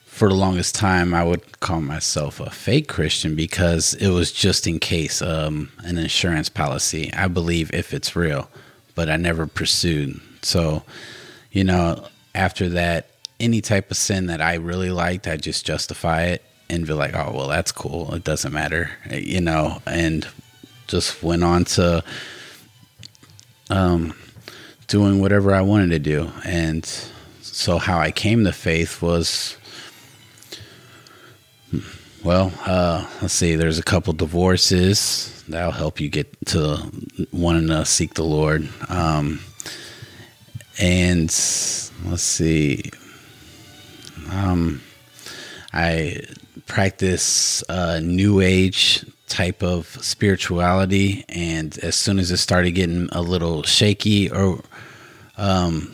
for 0.06 0.30
the 0.30 0.36
longest 0.36 0.76
time, 0.76 1.14
I 1.14 1.24
would 1.24 1.60
call 1.60 1.82
myself 1.82 2.40
a 2.40 2.50
fake 2.50 2.88
Christian 2.88 3.36
because 3.36 3.94
it 3.94 4.10
was 4.10 4.32
just 4.32 4.66
in 4.66 4.80
case 4.80 5.22
um, 5.22 5.72
an 5.80 5.98
insurance 5.98 6.50
policy. 6.50 7.14
I 7.14 7.28
believe 7.28 7.72
if 7.74 7.94
it's 7.94 8.16
real, 8.16 8.50
but 8.96 9.10
I 9.10 9.16
never 9.16 9.46
pursued. 9.46 10.20
So, 10.42 10.84
you 11.52 11.64
know, 11.64 12.08
after 12.36 12.70
that, 12.70 13.12
any 13.40 13.62
type 13.62 13.92
of 13.92 13.98
sin 13.98 14.28
that 14.28 14.42
I 14.42 14.56
really 14.56 14.92
liked, 14.92 15.28
I 15.28 15.38
just 15.38 15.66
justify 15.66 16.24
it 16.24 16.44
and 16.70 16.86
be 16.86 16.94
like, 16.94 17.16
oh, 17.16 17.32
well, 17.34 17.48
that's 17.48 17.72
cool. 17.72 18.14
It 18.14 18.24
doesn't 18.24 18.54
matter, 18.54 18.92
you 19.10 19.42
know, 19.42 19.82
and 19.86 20.28
just 20.88 21.24
went 21.24 21.44
on 21.44 21.66
to 21.66 22.04
um, 23.70 24.14
doing 24.88 25.22
whatever 25.22 25.54
I 25.54 25.62
wanted 25.62 25.90
to 25.92 26.00
do. 26.00 26.32
And 26.46 26.86
so, 27.42 27.78
how 27.78 28.00
I 28.00 28.12
came 28.12 28.44
to 28.44 28.52
faith 28.52 29.02
was 29.02 29.58
well, 32.24 32.52
uh, 32.66 33.08
let's 33.22 33.34
see, 33.34 33.56
there's 33.56 33.80
a 33.80 33.84
couple 33.84 34.12
divorces 34.14 35.44
that'll 35.48 35.72
help 35.72 36.00
you 36.00 36.10
get 36.10 36.28
to 36.48 36.92
wanting 37.32 37.68
to 37.68 37.86
seek 37.86 38.16
the 38.16 38.24
Lord. 38.24 38.68
Um, 38.90 39.40
and 40.80 41.28
let's 42.06 42.24
see, 42.24 42.84
um, 44.32 44.82
I 45.74 46.22
practice 46.68 47.64
new 48.02 48.40
age 48.40 49.06
type 49.28 49.62
of 49.62 49.86
spirituality, 50.04 51.26
and 51.30 51.78
as 51.80 51.96
soon 51.96 52.18
as 52.18 52.32
it 52.32 52.38
started 52.38 52.72
getting 52.72 53.10
a 53.12 53.22
little 53.22 53.64
shaky, 53.64 54.32
or 54.32 54.62
um, 55.38 55.94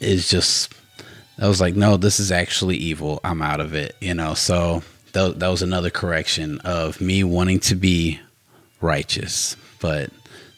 is 0.00 0.28
just 0.28 0.72
I 1.38 1.48
was 1.48 1.60
like, 1.60 1.76
no, 1.76 1.96
this 1.96 2.18
is 2.18 2.32
actually 2.32 2.76
evil. 2.76 3.20
I'm 3.22 3.42
out 3.42 3.60
of 3.60 3.74
it, 3.74 3.94
you 4.00 4.14
know. 4.14 4.34
So 4.34 4.82
that 5.12 5.38
that 5.38 5.48
was 5.48 5.62
another 5.62 5.90
correction 5.90 6.60
of 6.60 7.00
me 7.00 7.24
wanting 7.24 7.60
to 7.60 7.74
be 7.74 8.20
righteous, 8.80 9.56
but 9.80 10.10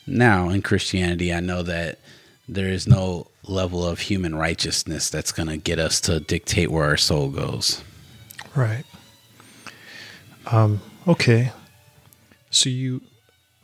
now 0.06 0.48
in 0.48 0.62
Christianity, 0.62 1.32
I 1.32 1.40
know 1.40 1.62
that 1.62 1.98
there 2.48 2.68
is 2.68 2.86
no 2.86 3.26
level 3.44 3.86
of 3.86 4.00
human 4.00 4.34
righteousness 4.34 5.10
that's 5.10 5.32
going 5.32 5.48
to 5.48 5.56
get 5.56 5.78
us 5.78 6.00
to 6.02 6.20
dictate 6.20 6.70
where 6.70 6.84
our 6.84 6.96
soul 6.96 7.28
goes. 7.28 7.82
Right. 8.54 8.84
Um, 10.46 10.80
okay. 11.06 11.52
So 12.50 12.70
you, 12.70 13.02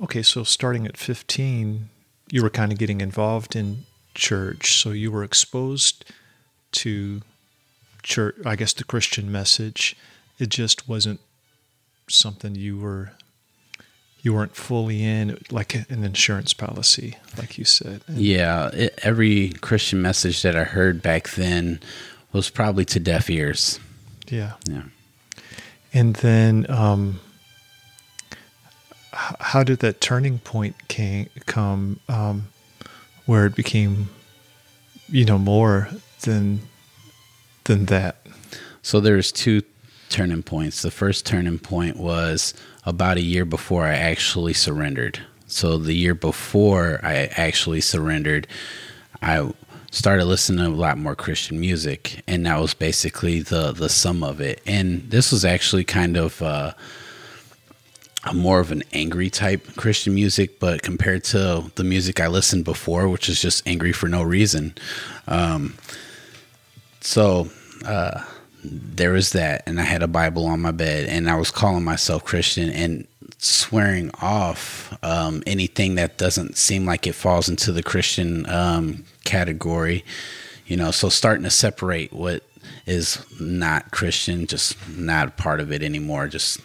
okay, 0.02 0.22
so 0.22 0.44
starting 0.44 0.86
at 0.86 0.96
15, 0.96 1.88
you 2.30 2.42
were 2.42 2.50
kind 2.50 2.72
of 2.72 2.78
getting 2.78 3.00
involved 3.00 3.56
in 3.56 3.86
church. 4.14 4.82
So 4.82 4.90
you 4.90 5.10
were 5.10 5.24
exposed 5.24 6.04
to 6.72 7.22
church, 8.02 8.36
I 8.44 8.56
guess 8.56 8.72
the 8.72 8.84
Christian 8.84 9.32
message. 9.32 9.96
It 10.38 10.50
just 10.50 10.88
wasn't 10.88 11.20
something 12.08 12.54
you 12.54 12.78
were 12.78 13.12
you 14.24 14.34
weren't 14.34 14.56
fully 14.56 15.04
in 15.04 15.38
like 15.52 15.74
an 15.74 16.02
insurance 16.02 16.52
policy 16.52 17.16
like 17.38 17.56
you 17.56 17.64
said. 17.64 18.02
And 18.08 18.18
yeah 18.18 18.70
it, 18.72 18.98
every 19.04 19.50
christian 19.60 20.02
message 20.02 20.42
that 20.42 20.56
i 20.56 20.64
heard 20.64 21.00
back 21.00 21.28
then 21.30 21.78
was 22.34 22.50
probably 22.50 22.84
to 22.84 23.00
deaf 23.00 23.30
ears. 23.30 23.80
Yeah. 24.28 24.54
Yeah. 24.68 24.82
And 25.94 26.16
then 26.16 26.66
um, 26.68 27.20
how 29.12 29.62
did 29.62 29.78
that 29.78 30.00
turning 30.02 30.40
point 30.40 30.88
came, 30.88 31.30
come 31.46 32.00
um, 32.08 32.48
where 33.24 33.46
it 33.46 33.54
became 33.54 34.10
you 35.08 35.24
know 35.24 35.38
more 35.38 35.88
than 36.22 36.60
than 37.64 37.86
that? 37.86 38.26
So 38.82 38.98
there's 38.98 39.30
two 39.30 39.62
turning 40.08 40.42
points. 40.42 40.82
The 40.82 40.90
first 40.90 41.24
turning 41.24 41.60
point 41.60 41.96
was 41.96 42.52
about 42.86 43.16
a 43.16 43.22
year 43.22 43.44
before 43.44 43.84
i 43.84 43.94
actually 43.94 44.52
surrendered 44.52 45.20
so 45.46 45.78
the 45.78 45.94
year 45.94 46.14
before 46.14 47.00
i 47.02 47.28
actually 47.36 47.80
surrendered 47.80 48.46
i 49.22 49.50
started 49.90 50.24
listening 50.24 50.64
to 50.64 50.70
a 50.70 50.74
lot 50.74 50.98
more 50.98 51.14
christian 51.14 51.60
music 51.60 52.22
and 52.26 52.46
that 52.46 52.60
was 52.60 52.74
basically 52.74 53.40
the 53.40 53.72
the 53.72 53.88
sum 53.88 54.22
of 54.22 54.40
it 54.40 54.60
and 54.66 55.10
this 55.10 55.30
was 55.32 55.44
actually 55.44 55.84
kind 55.84 56.16
of 56.16 56.42
uh, 56.42 56.72
more 58.32 58.60
of 58.60 58.72
an 58.72 58.82
angry 58.92 59.28
type 59.28 59.76
Christian 59.76 60.14
music, 60.14 60.58
but 60.58 60.82
compared 60.82 61.24
to 61.24 61.70
the 61.74 61.84
music 61.84 62.20
I 62.20 62.28
listened 62.28 62.64
before, 62.64 63.08
which 63.08 63.28
is 63.28 63.40
just 63.40 63.66
angry 63.66 63.92
for 63.92 64.08
no 64.08 64.22
reason. 64.22 64.74
Um, 65.28 65.74
so 67.00 67.50
uh, 67.84 68.24
there 68.64 69.12
was 69.12 69.32
that, 69.32 69.62
and 69.66 69.78
I 69.78 69.84
had 69.84 70.02
a 70.02 70.08
Bible 70.08 70.46
on 70.46 70.60
my 70.60 70.70
bed, 70.70 71.08
and 71.08 71.28
I 71.28 71.36
was 71.36 71.50
calling 71.50 71.84
myself 71.84 72.24
Christian 72.24 72.70
and 72.70 73.06
swearing 73.38 74.10
off 74.22 74.96
um, 75.02 75.42
anything 75.46 75.96
that 75.96 76.16
doesn't 76.16 76.56
seem 76.56 76.86
like 76.86 77.06
it 77.06 77.14
falls 77.14 77.48
into 77.48 77.72
the 77.72 77.82
Christian 77.82 78.48
um, 78.48 79.04
category. 79.24 80.04
You 80.66 80.76
know, 80.76 80.90
so 80.90 81.10
starting 81.10 81.44
to 81.44 81.50
separate 81.50 82.12
what 82.12 82.42
is 82.86 83.24
not 83.38 83.90
Christian, 83.90 84.46
just 84.46 84.76
not 84.88 85.36
part 85.36 85.60
of 85.60 85.70
it 85.70 85.82
anymore, 85.82 86.28
just 86.28 86.60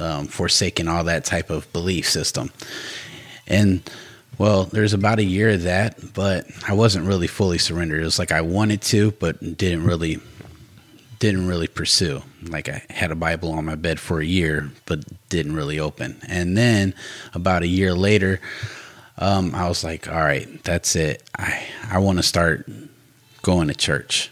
um, 0.00 0.26
forsaking 0.26 0.88
all 0.88 1.04
that 1.04 1.24
type 1.24 1.48
of 1.50 1.72
belief 1.72 2.08
system. 2.08 2.50
And 3.46 3.82
well, 4.38 4.64
there's 4.64 4.92
about 4.92 5.18
a 5.18 5.24
year 5.24 5.50
of 5.50 5.62
that, 5.64 6.14
but 6.14 6.46
I 6.66 6.74
wasn't 6.74 7.06
really 7.06 7.26
fully 7.26 7.58
surrendered. 7.58 8.00
It 8.00 8.04
was 8.04 8.18
like 8.18 8.32
I 8.32 8.42
wanted 8.42 8.82
to, 8.82 9.10
but 9.12 9.58
didn't 9.58 9.84
really 9.84 10.18
didn't 11.20 11.46
really 11.46 11.68
pursue. 11.68 12.22
Like 12.42 12.68
I 12.68 12.82
had 12.90 13.12
a 13.12 13.14
Bible 13.14 13.52
on 13.52 13.66
my 13.66 13.76
bed 13.76 14.00
for 14.00 14.20
a 14.20 14.24
year, 14.24 14.72
but 14.86 15.04
didn't 15.28 15.54
really 15.54 15.78
open. 15.78 16.20
And 16.26 16.56
then 16.56 16.94
about 17.32 17.62
a 17.62 17.68
year 17.68 17.94
later, 17.94 18.40
um, 19.16 19.54
I 19.54 19.68
was 19.68 19.84
like, 19.84 20.08
all 20.08 20.20
right, 20.20 20.62
that's 20.64 20.96
it. 20.96 21.22
I 21.38 21.64
I 21.88 21.98
want 21.98 22.18
to 22.18 22.24
start 22.24 22.68
going 23.42 23.68
to 23.68 23.74
church. 23.74 24.30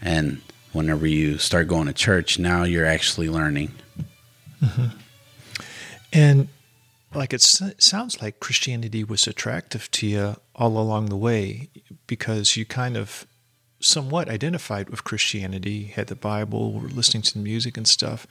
And 0.00 0.40
whenever 0.72 1.06
you 1.06 1.38
start 1.38 1.68
going 1.68 1.86
to 1.86 1.92
church, 1.92 2.38
now 2.38 2.64
you're 2.64 2.86
actually 2.86 3.28
learning 3.28 3.70
Mm-hmm. 4.62 4.96
And 6.12 6.48
like 7.14 7.32
it 7.32 7.42
sounds 7.42 8.22
like 8.22 8.40
Christianity 8.40 9.04
was 9.04 9.26
attractive 9.26 9.90
to 9.92 10.06
you 10.06 10.36
all 10.54 10.78
along 10.78 11.06
the 11.06 11.16
way 11.16 11.68
because 12.06 12.56
you 12.56 12.64
kind 12.64 12.96
of 12.96 13.26
somewhat 13.82 14.28
identified 14.28 14.88
with 14.88 15.04
Christianity, 15.04 15.84
had 15.84 16.06
the 16.06 16.14
Bible, 16.14 16.72
were 16.72 16.88
listening 16.88 17.22
to 17.24 17.34
the 17.34 17.40
music 17.40 17.76
and 17.76 17.86
stuff. 17.86 18.26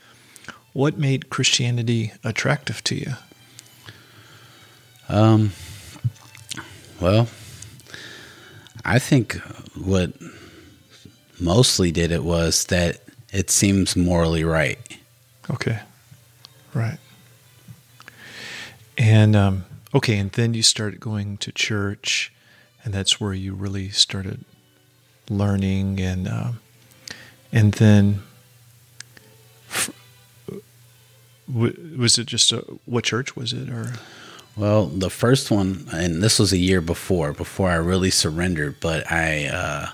What 0.72 0.98
made 0.98 1.30
Christianity 1.30 2.12
attractive 2.24 2.82
to 2.84 2.94
you? 2.94 3.12
Um, 5.08 5.52
well, 7.00 7.28
I 8.84 8.98
think 8.98 9.34
what 9.76 10.12
mostly 11.38 11.92
did 11.92 12.10
it 12.10 12.24
was 12.24 12.64
that 12.66 13.00
it 13.32 13.50
seems 13.50 13.94
morally 13.94 14.44
right. 14.44 14.78
Okay. 15.50 15.80
Right. 16.72 16.98
And 18.96 19.36
um, 19.36 19.64
okay, 19.94 20.18
and 20.18 20.32
then 20.32 20.54
you 20.54 20.62
started 20.62 21.00
going 21.00 21.36
to 21.38 21.52
church, 21.52 22.32
and 22.84 22.94
that's 22.94 23.20
where 23.20 23.34
you 23.34 23.54
really 23.54 23.90
started 23.90 24.44
learning, 25.28 26.00
and 26.00 26.28
um, 26.28 26.60
and 27.52 27.72
then 27.74 28.22
was 31.52 32.18
it 32.18 32.26
just 32.26 32.52
a, 32.52 32.58
what 32.86 33.04
church 33.04 33.36
was 33.36 33.52
it 33.52 33.68
or? 33.68 33.94
Well, 34.54 34.86
the 34.86 35.08
first 35.08 35.50
one, 35.50 35.86
and 35.92 36.22
this 36.22 36.38
was 36.38 36.52
a 36.52 36.58
year 36.58 36.82
before, 36.82 37.32
before 37.32 37.70
I 37.70 37.76
really 37.76 38.10
surrendered, 38.10 38.80
but 38.80 39.10
I, 39.10 39.46
uh, 39.46 39.86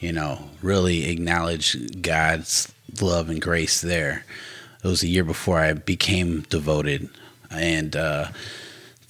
you 0.00 0.12
know, 0.12 0.50
really 0.62 1.08
acknowledged 1.10 2.02
God's 2.02 2.72
love 3.00 3.30
and 3.30 3.40
grace 3.40 3.80
there. 3.80 4.24
It 4.82 4.88
was 4.88 5.04
a 5.04 5.08
year 5.08 5.22
before 5.22 5.60
I 5.60 5.74
became 5.74 6.40
devoted, 6.42 7.08
and 7.52 7.94
uh, 7.94 8.28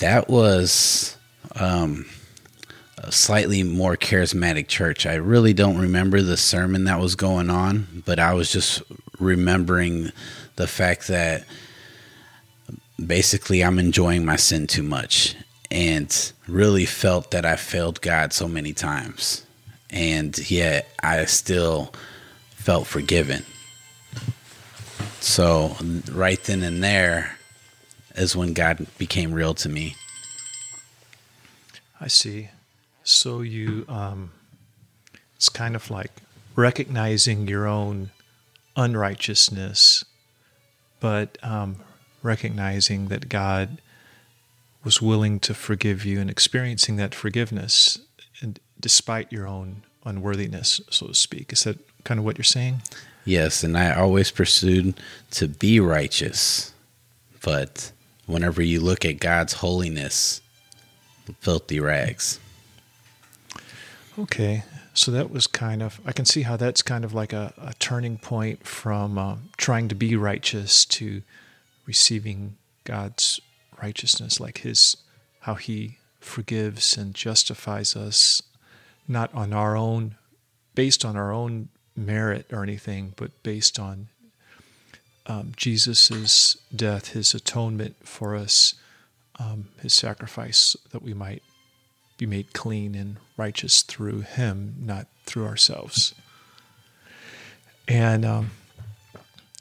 that 0.01 0.29
was 0.29 1.17
um, 1.57 2.05
slightly 3.11 3.63
more 3.63 3.97
charismatic 3.97 4.69
church. 4.69 5.07
I 5.07 5.15
really 5.15 5.53
don't 5.53 5.79
remember 5.79 6.23
the 6.23 6.37
sermon 6.37 6.85
that 6.85 7.01
was 7.01 7.15
going 7.15 7.51
on, 7.51 8.03
but 8.05 8.19
I 8.19 8.35
was 8.35 8.51
just 8.51 8.83
remembering 9.19 10.11
the 10.57 10.67
fact 10.67 11.09
that 11.09 11.45
basically 13.05 13.63
I'm 13.63 13.79
enjoying 13.79 14.25
my 14.25 14.37
sin 14.37 14.67
too 14.67 14.83
much 14.83 15.37
and 15.71 16.33
really 16.47 16.87
felt 16.87 17.31
that 17.31 17.45
I 17.45 17.57
failed 17.57 18.01
God 18.01 18.33
so 18.33 18.49
many 18.49 18.73
times. 18.73 19.45
And 19.91 20.39
yet 20.51 20.89
I 21.03 21.25
still 21.27 21.93
felt 22.51 22.87
forgiven. 22.87 23.45
So, 25.21 25.77
right 26.13 26.43
then 26.45 26.63
and 26.63 26.83
there 26.83 27.39
is 28.15 28.37
when 28.37 28.53
God 28.53 28.87
became 28.99 29.33
real 29.33 29.55
to 29.55 29.69
me. 29.69 29.95
I 32.01 32.09
see. 32.09 32.51
So 33.09 33.41
you, 33.41 33.87
um, 33.89 34.33
it's 35.35 35.49
kind 35.49 35.75
of 35.75 35.91
like 35.91 36.13
recognizing 36.57 37.49
your 37.49 37.67
own 37.67 38.11
unrighteousness, 38.77 40.05
but 41.01 41.39
um, 41.43 41.77
recognizing 42.23 43.09
that 43.09 43.31
God 43.31 43.81
was 44.85 45.01
willing 45.01 45.41
to 45.41 45.55
forgive 45.55 46.05
you 46.05 46.21
and 46.21 46.29
experiencing 46.29 46.97
that 46.97 47.15
forgiveness, 47.15 47.99
and 48.43 48.61
despite 48.79 49.33
your 49.33 49.47
own 49.47 49.85
unworthiness, 50.05 50.83
so 50.91 51.07
to 51.07 51.15
speak. 51.15 51.51
Is 51.51 51.65
that 51.65 51.79
kind 52.05 52.21
of 52.21 52.27
what 52.27 52.37
you're 52.37 52.45
saying? 52.45 52.83
Yes, 53.25 53.65
and 53.65 53.79
I 53.79 53.95
always 53.95 54.31
pursued 54.31 55.01
to 55.31 55.49
be 55.49 55.81
righteous, 55.81 56.75
but 57.43 57.91
whenever 58.27 58.61
you 58.61 58.81
look 58.81 59.07
at 59.07 59.19
God's 59.19 59.55
holiness, 59.55 60.43
filthy 61.41 61.81
rags. 61.81 62.39
Okay, 64.19 64.65
so 64.95 65.13
that 65.13 65.31
was 65.31 65.47
kind 65.47 65.81
of, 65.81 66.01
I 66.05 66.11
can 66.11 66.25
see 66.25 66.43
how 66.43 66.57
that's 66.57 66.83
kind 66.83 67.05
of 67.05 67.15
like 67.15 67.33
a, 67.33 67.53
a 67.57 67.73
turning 67.79 68.19
point 68.19 68.67
from 68.67 69.17
uh, 69.17 69.37
trying 69.57 69.87
to 69.89 69.95
be 69.95 70.17
righteous 70.17 70.85
to 70.87 71.23
receiving 71.87 72.57
God's 72.83 73.41
righteousness, 73.81 74.41
like 74.41 74.59
His, 74.59 74.97
how 75.43 75.55
He 75.55 75.99
forgives 76.19 76.97
and 76.97 77.15
justifies 77.15 77.95
us, 77.95 78.43
not 79.07 79.33
on 79.33 79.53
our 79.53 79.77
own, 79.77 80.17
based 80.75 81.05
on 81.05 81.17
our 81.17 81.31
own 81.31 81.69
merit 81.95 82.47
or 82.51 82.65
anything, 82.65 83.15
but 83.15 83.31
based 83.45 83.79
on 83.79 84.09
um, 85.27 85.53
Jesus' 85.57 86.57
death, 86.75 87.13
His 87.13 87.35
atonement 87.35 87.95
for 88.03 88.35
us, 88.35 88.75
um, 89.39 89.69
His 89.81 89.95
sacrifice 89.95 90.77
that 90.91 91.03
we 91.03 91.15
might 91.15 91.45
be 92.19 92.27
made 92.27 92.53
clean 92.53 92.95
and 92.95 93.17
righteous 93.37 93.83
through 93.83 94.21
Him, 94.21 94.75
not 94.79 95.07
through 95.25 95.47
ourselves. 95.47 96.15
And 97.87 98.25
um, 98.27 98.51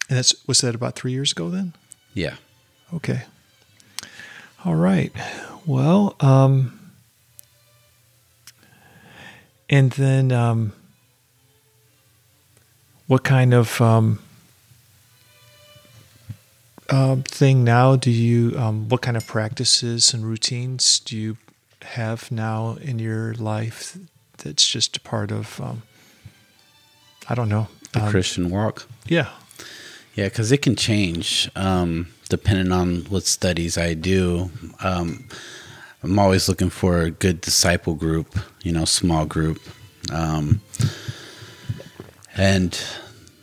and 0.09 0.17
that's 0.17 0.45
was 0.47 0.59
that 0.61 0.75
about 0.75 0.95
three 0.95 1.11
years 1.11 1.31
ago 1.31 1.49
then? 1.49 1.73
Yeah. 2.13 2.35
Okay. 2.93 3.21
All 4.65 4.75
right. 4.75 5.13
Well, 5.65 6.15
um, 6.19 6.91
and 9.69 9.91
then 9.91 10.31
um, 10.31 10.73
what 13.05 13.23
kind 13.23 13.53
of 13.53 13.79
um, 13.79 14.19
uh, 16.89 17.17
thing 17.25 17.63
now 17.63 17.95
do 17.95 18.11
you? 18.11 18.57
Um, 18.57 18.89
what 18.89 19.01
kind 19.01 19.15
of 19.15 19.27
practices 19.27 20.13
and 20.13 20.25
routines 20.25 20.99
do 20.99 21.15
you 21.15 21.37
have 21.87 22.31
now 22.31 22.77
in 22.81 22.99
your 22.99 23.33
life 23.35 23.97
that's 24.37 24.67
just 24.67 24.97
a 24.97 24.99
part 25.01 25.31
of? 25.31 25.59
Um, 25.61 25.83
I 27.29 27.35
don't 27.35 27.49
know. 27.49 27.67
The 27.93 28.03
um, 28.03 28.09
Christian 28.09 28.49
walk. 28.49 28.87
Yeah. 29.07 29.29
Yeah, 30.15 30.25
because 30.25 30.51
it 30.51 30.61
can 30.63 30.75
change 30.75 31.49
um, 31.55 32.07
depending 32.29 32.71
on 32.71 33.01
what 33.09 33.25
studies 33.25 33.77
I 33.77 33.93
do. 33.93 34.49
Um, 34.81 35.27
I'm 36.03 36.17
always 36.19 36.47
looking 36.47 36.69
for 36.69 37.01
a 37.01 37.11
good 37.11 37.41
disciple 37.41 37.95
group, 37.95 38.39
you 38.63 38.71
know, 38.71 38.85
small 38.85 39.25
group. 39.25 39.59
Um, 40.11 40.61
and 42.35 42.79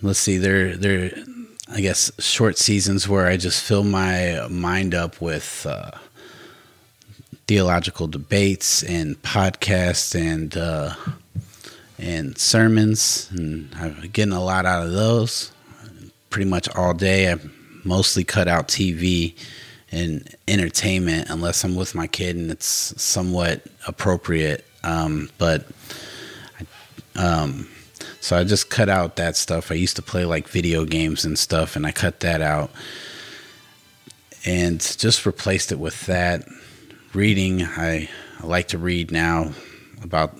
let's 0.02 0.18
see, 0.18 0.38
there, 0.38 0.76
there, 0.76 1.12
I 1.70 1.80
guess, 1.80 2.10
short 2.18 2.58
seasons 2.58 3.08
where 3.08 3.26
I 3.26 3.36
just 3.36 3.62
fill 3.62 3.84
my 3.84 4.46
mind 4.50 4.94
up 4.94 5.20
with 5.20 5.66
uh, 5.68 5.92
theological 7.46 8.06
debates 8.06 8.82
and 8.82 9.20
podcasts 9.22 10.14
and 10.14 10.56
uh, 10.56 10.94
and 11.98 12.36
sermons, 12.36 13.28
and 13.32 13.74
I'm 13.76 14.10
getting 14.12 14.32
a 14.32 14.42
lot 14.42 14.66
out 14.66 14.86
of 14.86 14.92
those 14.92 15.52
pretty 16.30 16.50
much 16.50 16.68
all 16.74 16.92
day. 16.94 17.30
I 17.30 17.36
mostly 17.84 18.24
cut 18.24 18.48
out 18.48 18.66
TV 18.66 19.36
and 19.92 20.28
entertainment 20.48 21.30
unless 21.30 21.62
I'm 21.64 21.76
with 21.76 21.94
my 21.94 22.08
kid 22.08 22.34
and 22.34 22.50
it's 22.50 22.66
somewhat 23.00 23.62
appropriate. 23.86 24.66
Um, 24.82 25.30
but 25.38 25.66
um, 27.14 27.68
so 28.20 28.36
I 28.36 28.42
just 28.42 28.68
cut 28.68 28.88
out 28.88 29.16
that 29.16 29.36
stuff. 29.36 29.70
I 29.70 29.74
used 29.74 29.96
to 29.96 30.02
play 30.02 30.24
like 30.24 30.48
video 30.48 30.84
games 30.84 31.24
and 31.24 31.38
stuff, 31.38 31.76
and 31.76 31.86
I 31.86 31.92
cut 31.92 32.20
that 32.20 32.40
out 32.40 32.70
and 34.44 34.80
just 34.80 35.26
replaced 35.26 35.70
it 35.72 35.78
with 35.78 36.06
that. 36.06 36.48
Reading, 37.14 37.62
I, 37.62 38.08
I 38.42 38.46
like 38.46 38.66
to 38.68 38.78
read 38.78 39.12
now 39.12 39.52
about 40.02 40.36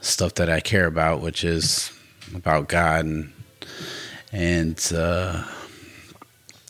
stuff 0.00 0.34
that 0.34 0.48
I 0.48 0.60
care 0.60 0.86
about, 0.86 1.20
which 1.20 1.42
is 1.42 1.92
about 2.32 2.68
God 2.68 3.04
and 3.06 3.32
and 4.30 4.92
uh, 4.94 5.42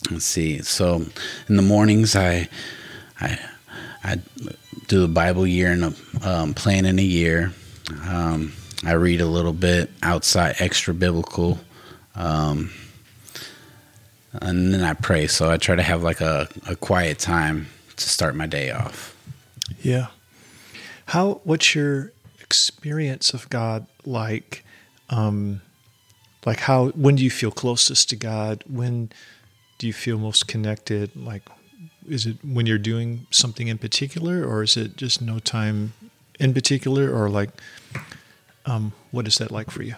let's 0.09 0.25
see. 0.25 0.63
So 0.63 1.05
in 1.47 1.55
the 1.55 1.61
mornings, 1.61 2.15
I 2.15 2.49
I 3.21 3.39
I 4.03 4.15
do 4.87 5.01
the 5.01 5.07
Bible 5.07 5.45
year 5.45 5.71
and 5.71 5.83
a 5.83 5.93
um, 6.27 6.55
plan 6.55 6.85
in 6.85 6.97
a 6.97 7.03
year. 7.03 7.53
Um, 8.07 8.53
I 8.83 8.93
read 8.93 9.21
a 9.21 9.27
little 9.27 9.53
bit 9.53 9.91
outside 10.01 10.55
extra 10.57 10.95
biblical, 10.95 11.59
um, 12.15 12.71
and 14.33 14.73
then 14.73 14.83
I 14.83 14.95
pray. 14.95 15.27
So 15.27 15.51
I 15.51 15.57
try 15.57 15.75
to 15.75 15.83
have 15.83 16.01
like 16.01 16.21
a, 16.21 16.49
a 16.67 16.75
quiet 16.75 17.19
time 17.19 17.67
to 17.97 18.09
start 18.09 18.35
my 18.35 18.47
day 18.47 18.71
off. 18.71 19.12
Yeah. 19.83 20.07
How? 21.07 21.41
What's 21.43 21.75
your 21.75 22.11
experience 22.39 23.33
of 23.33 23.49
God 23.49 23.85
like? 24.05 24.65
Um, 25.09 25.61
like 26.45 26.59
how 26.61 26.89
when 26.89 27.15
do 27.15 27.23
you 27.23 27.29
feel 27.29 27.51
closest 27.51 28.09
to 28.09 28.15
god 28.15 28.63
when 28.67 29.09
do 29.77 29.87
you 29.87 29.93
feel 29.93 30.17
most 30.17 30.47
connected 30.47 31.15
like 31.15 31.43
is 32.07 32.25
it 32.25 32.37
when 32.43 32.65
you're 32.65 32.77
doing 32.77 33.25
something 33.31 33.67
in 33.67 33.77
particular 33.77 34.45
or 34.45 34.63
is 34.63 34.75
it 34.77 34.97
just 34.97 35.21
no 35.21 35.39
time 35.39 35.93
in 36.39 36.53
particular 36.53 37.13
or 37.13 37.29
like 37.29 37.49
um, 38.65 38.93
what 39.11 39.27
is 39.27 39.37
that 39.37 39.51
like 39.51 39.69
for 39.69 39.83
you 39.83 39.95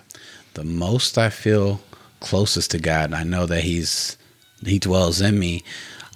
the 0.54 0.64
most 0.64 1.18
i 1.18 1.30
feel 1.30 1.82
closest 2.20 2.72
to 2.72 2.80
god 2.80 3.14
i 3.14 3.24
know 3.24 3.46
that 3.46 3.64
he's 3.64 4.18
he 4.64 4.80
dwells 4.80 5.22
in 5.22 5.38
me 5.38 5.64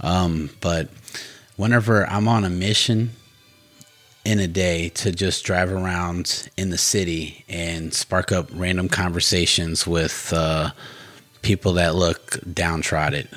um, 0.02 0.50
but 0.62 0.90
whenever 1.56 2.08
i'm 2.08 2.28
on 2.28 2.44
a 2.44 2.50
mission 2.50 3.12
in 4.26 4.40
a 4.40 4.48
day 4.48 4.90
to 4.90 5.12
just 5.12 5.46
drive 5.46 5.72
around 5.72 6.50
in 6.58 6.70
the 6.70 6.78
city 6.78 7.44
and 7.48 7.94
spark 7.94 8.32
up 8.32 8.50
random 8.54 8.90
conversations 8.90 9.88
with 9.88 10.32
uh, 10.34 10.72
people 11.42 11.74
that 11.74 11.96
look 11.96 12.38
downtrodden. 12.54 13.28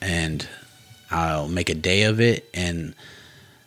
And 0.00 0.48
I'll 1.10 1.48
make 1.48 1.68
a 1.68 1.74
day 1.74 2.04
of 2.04 2.20
it. 2.20 2.48
And 2.54 2.94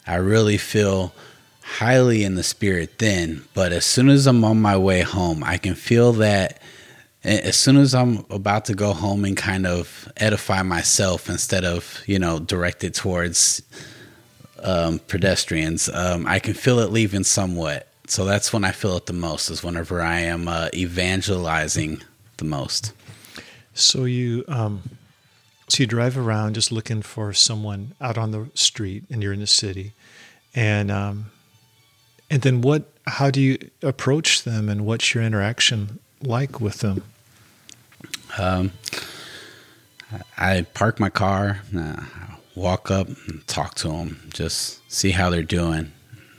I 0.07 0.15
really 0.15 0.57
feel 0.57 1.13
highly 1.62 2.23
in 2.23 2.36
the 2.36 2.43
spirit 2.43 2.99
then. 2.99 3.43
But 3.53 3.71
as 3.73 3.86
soon 3.86 4.10
as 4.10 4.27
I'm 4.27 4.43
on 4.43 4.62
my 4.62 4.77
way 4.77 5.01
home, 5.01 5.43
I 5.43 5.57
can 5.57 5.75
feel 5.75 6.13
that 6.13 6.62
as 7.23 7.55
soon 7.55 7.77
as 7.77 7.93
I'm 7.93 8.25
about 8.29 8.65
to 8.65 8.73
go 8.73 8.93
home 8.93 9.25
and 9.25 9.38
kind 9.38 9.67
of 9.67 10.12
edify 10.17 10.63
myself 10.63 11.29
instead 11.29 11.63
of, 11.63 12.01
you 12.07 12.17
know, 12.17 12.39
directed 12.39 12.95
towards 12.95 13.62
um, 14.63 15.00
pedestrians, 15.08 15.89
um, 15.89 16.28
I 16.28 16.39
can 16.39 16.54
feel 16.54 16.80
it 16.80 16.91
leaving 16.91 17.24
somewhat. 17.24 17.88
So 18.08 18.26
that's 18.26 18.52
when 18.52 18.65
I 18.65 18.71
feel 18.71 18.97
it 18.97 19.06
the 19.06 19.13
most, 19.13 19.50
is 19.50 19.63
whenever 19.63 20.02
I 20.02 20.19
am 20.19 20.47
uh, 20.47 20.69
evangelizing 20.74 22.02
the 22.38 22.45
most. 22.45 22.93
So 23.74 24.06
you, 24.06 24.43
um, 24.47 24.82
so 25.69 25.84
you 25.84 25.88
drive 25.88 26.17
around 26.17 26.56
just 26.56 26.71
looking 26.71 27.02
for 27.02 27.32
someone 27.32 27.93
out 28.02 28.17
on 28.17 28.32
the 28.32 28.50
street, 28.54 29.06
and 29.10 29.24
you're 29.24 29.32
in 29.32 29.39
the 29.39 29.47
city, 29.47 29.93
and 30.54 30.91
um, 30.91 31.32
and 32.30 32.41
then 32.41 32.62
what? 32.62 32.89
How 33.08 33.32
do 33.32 33.41
you 33.41 33.58
approach 33.82 34.43
them, 34.43 34.67
and 34.67 34.86
what's 34.86 35.13
your 35.13 35.24
interaction 35.24 36.00
like 36.21 36.60
with 36.60 36.80
them? 36.80 37.04
Um, 38.38 38.71
I 40.38 40.63
park 40.74 41.00
my 41.00 41.10
car, 41.10 41.62
walk 42.62 42.91
up 42.91 43.08
and 43.08 43.45
talk 43.47 43.76
to 43.76 43.89
them, 43.89 44.30
just 44.34 44.80
see 44.91 45.12
how 45.12 45.30
they're 45.30 45.43
doing. 45.43 45.91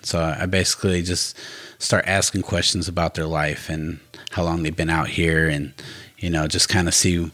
So 0.02 0.20
I 0.20 0.46
basically 0.46 1.02
just 1.02 1.36
start 1.78 2.06
asking 2.06 2.42
questions 2.42 2.88
about 2.88 3.14
their 3.14 3.26
life 3.26 3.68
and 3.68 4.00
how 4.30 4.44
long 4.44 4.62
they've 4.62 4.74
been 4.74 4.90
out 4.90 5.08
here, 5.08 5.48
and 5.48 5.72
you 6.18 6.30
know, 6.30 6.46
just 6.46 6.68
kind 6.68 6.88
of 6.88 6.94
see 6.94 7.30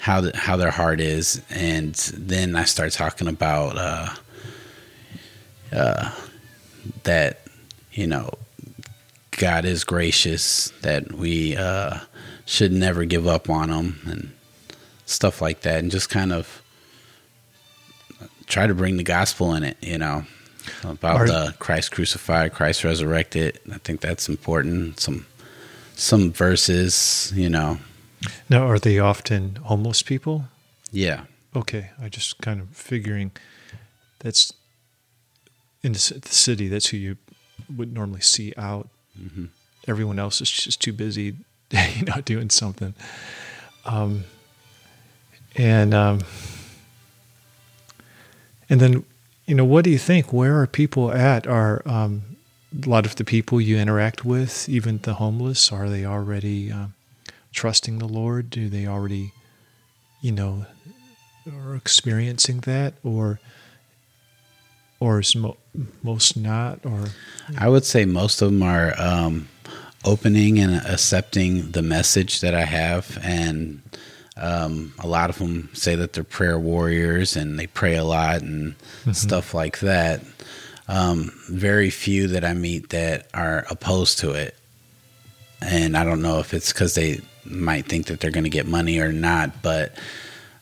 how 0.00 0.20
the, 0.20 0.36
how 0.36 0.56
their 0.56 0.70
heart 0.70 1.00
is, 1.00 1.42
and 1.50 1.94
then 2.16 2.56
I 2.56 2.64
start 2.64 2.92
talking 2.92 3.28
about 3.28 3.76
uh, 3.76 4.08
uh, 5.72 6.14
that 7.02 7.42
you 7.92 8.06
know 8.06 8.30
God 9.32 9.64
is 9.64 9.84
gracious, 9.84 10.70
that 10.82 11.12
we 11.12 11.56
uh, 11.56 11.98
should 12.46 12.72
never 12.72 13.04
give 13.04 13.26
up 13.26 13.50
on 13.50 13.70
Him, 13.70 14.00
and 14.06 14.32
stuff 15.06 15.42
like 15.42 15.60
that, 15.62 15.80
and 15.80 15.90
just 15.90 16.08
kind 16.08 16.32
of 16.32 16.62
try 18.48 18.66
to 18.66 18.74
bring 18.74 18.96
the 18.96 19.04
gospel 19.04 19.54
in 19.54 19.62
it, 19.62 19.76
you 19.80 19.98
know, 19.98 20.24
about 20.84 21.16
Are- 21.16 21.26
the 21.26 21.54
Christ 21.58 21.92
crucified, 21.92 22.52
Christ 22.52 22.84
resurrected. 22.84 23.60
I 23.72 23.78
think 23.78 24.00
that's 24.00 24.28
important. 24.28 25.00
Some 25.00 25.26
some 25.94 26.32
verses, 26.32 27.32
you 27.34 27.48
know. 27.48 27.78
Now, 28.48 28.66
are 28.68 28.78
they 28.78 28.98
often 28.98 29.56
homeless 29.56 30.02
people? 30.02 30.44
Yeah. 30.90 31.24
Okay, 31.54 31.90
I 32.00 32.08
just 32.08 32.38
kind 32.40 32.60
of 32.60 32.68
figuring 32.70 33.32
that's 34.20 34.52
in 35.82 35.92
the 35.92 35.98
city. 35.98 36.68
That's 36.68 36.88
who 36.88 36.96
you 36.96 37.16
would 37.74 37.92
normally 37.92 38.20
see 38.20 38.52
out. 38.56 38.88
Everyone 39.86 40.18
else 40.18 40.40
is 40.40 40.50
just 40.50 40.80
too 40.80 40.92
busy, 40.92 41.36
you 41.70 42.04
know, 42.04 42.20
doing 42.24 42.50
something. 42.50 42.94
Um, 43.84 44.24
and 45.56 45.94
um, 45.94 46.20
and 48.68 48.80
then, 48.80 49.04
you 49.46 49.54
know, 49.54 49.64
what 49.64 49.84
do 49.84 49.90
you 49.90 49.98
think? 49.98 50.32
Where 50.32 50.60
are 50.60 50.66
people 50.66 51.12
at? 51.12 51.46
Are 51.46 51.82
um, 51.86 52.36
a 52.84 52.88
lot 52.88 53.06
of 53.06 53.16
the 53.16 53.24
people 53.24 53.60
you 53.60 53.78
interact 53.78 54.24
with, 54.24 54.68
even 54.68 54.98
the 54.98 55.14
homeless, 55.14 55.72
are 55.72 55.88
they 55.88 56.04
already 56.04 56.70
um, 56.70 56.94
trusting 57.52 57.98
the 57.98 58.08
Lord? 58.08 58.50
Do 58.50 58.68
they 58.68 58.86
already, 58.86 59.32
you 60.20 60.32
know, 60.32 60.66
are 61.50 61.74
experiencing 61.74 62.60
that, 62.60 62.94
or 63.02 63.40
or 65.00 65.20
is 65.20 65.34
mo- 65.34 65.56
most 66.02 66.36
not, 66.36 66.84
or 66.84 67.06
I 67.56 67.68
would 67.68 67.84
say 67.84 68.04
most 68.04 68.42
of 68.42 68.50
them 68.50 68.62
are 68.62 69.00
um, 69.00 69.48
opening 70.04 70.58
and 70.58 70.74
accepting 70.86 71.70
the 71.70 71.82
message 71.82 72.40
that 72.40 72.54
I 72.54 72.64
have, 72.64 73.18
and 73.22 73.80
um, 74.38 74.92
a 74.98 75.06
lot 75.06 75.30
of 75.30 75.38
them 75.38 75.68
say 75.72 75.94
that 75.96 76.12
they're 76.12 76.24
prayer 76.24 76.58
warriors 76.58 77.36
and 77.36 77.58
they 77.58 77.66
pray 77.66 77.96
a 77.96 78.04
lot 78.04 78.42
and 78.42 78.74
stuff 79.12 79.54
like 79.54 79.80
that. 79.80 80.22
Um, 80.88 81.32
very 81.50 81.90
few 81.90 82.28
that 82.28 82.44
I 82.44 82.54
meet 82.54 82.90
that 82.90 83.28
are 83.34 83.66
opposed 83.70 84.18
to 84.20 84.32
it, 84.32 84.56
and 85.60 85.96
I 85.96 86.04
don't 86.04 86.22
know 86.22 86.38
if 86.38 86.54
it's 86.54 86.72
because 86.72 86.94
they 86.94 87.20
might 87.44 87.86
think 87.86 88.06
that 88.06 88.20
they're 88.20 88.30
going 88.30 88.44
to 88.44 88.50
get 88.50 88.66
money 88.66 88.98
or 88.98 89.12
not, 89.12 89.60
but 89.62 89.94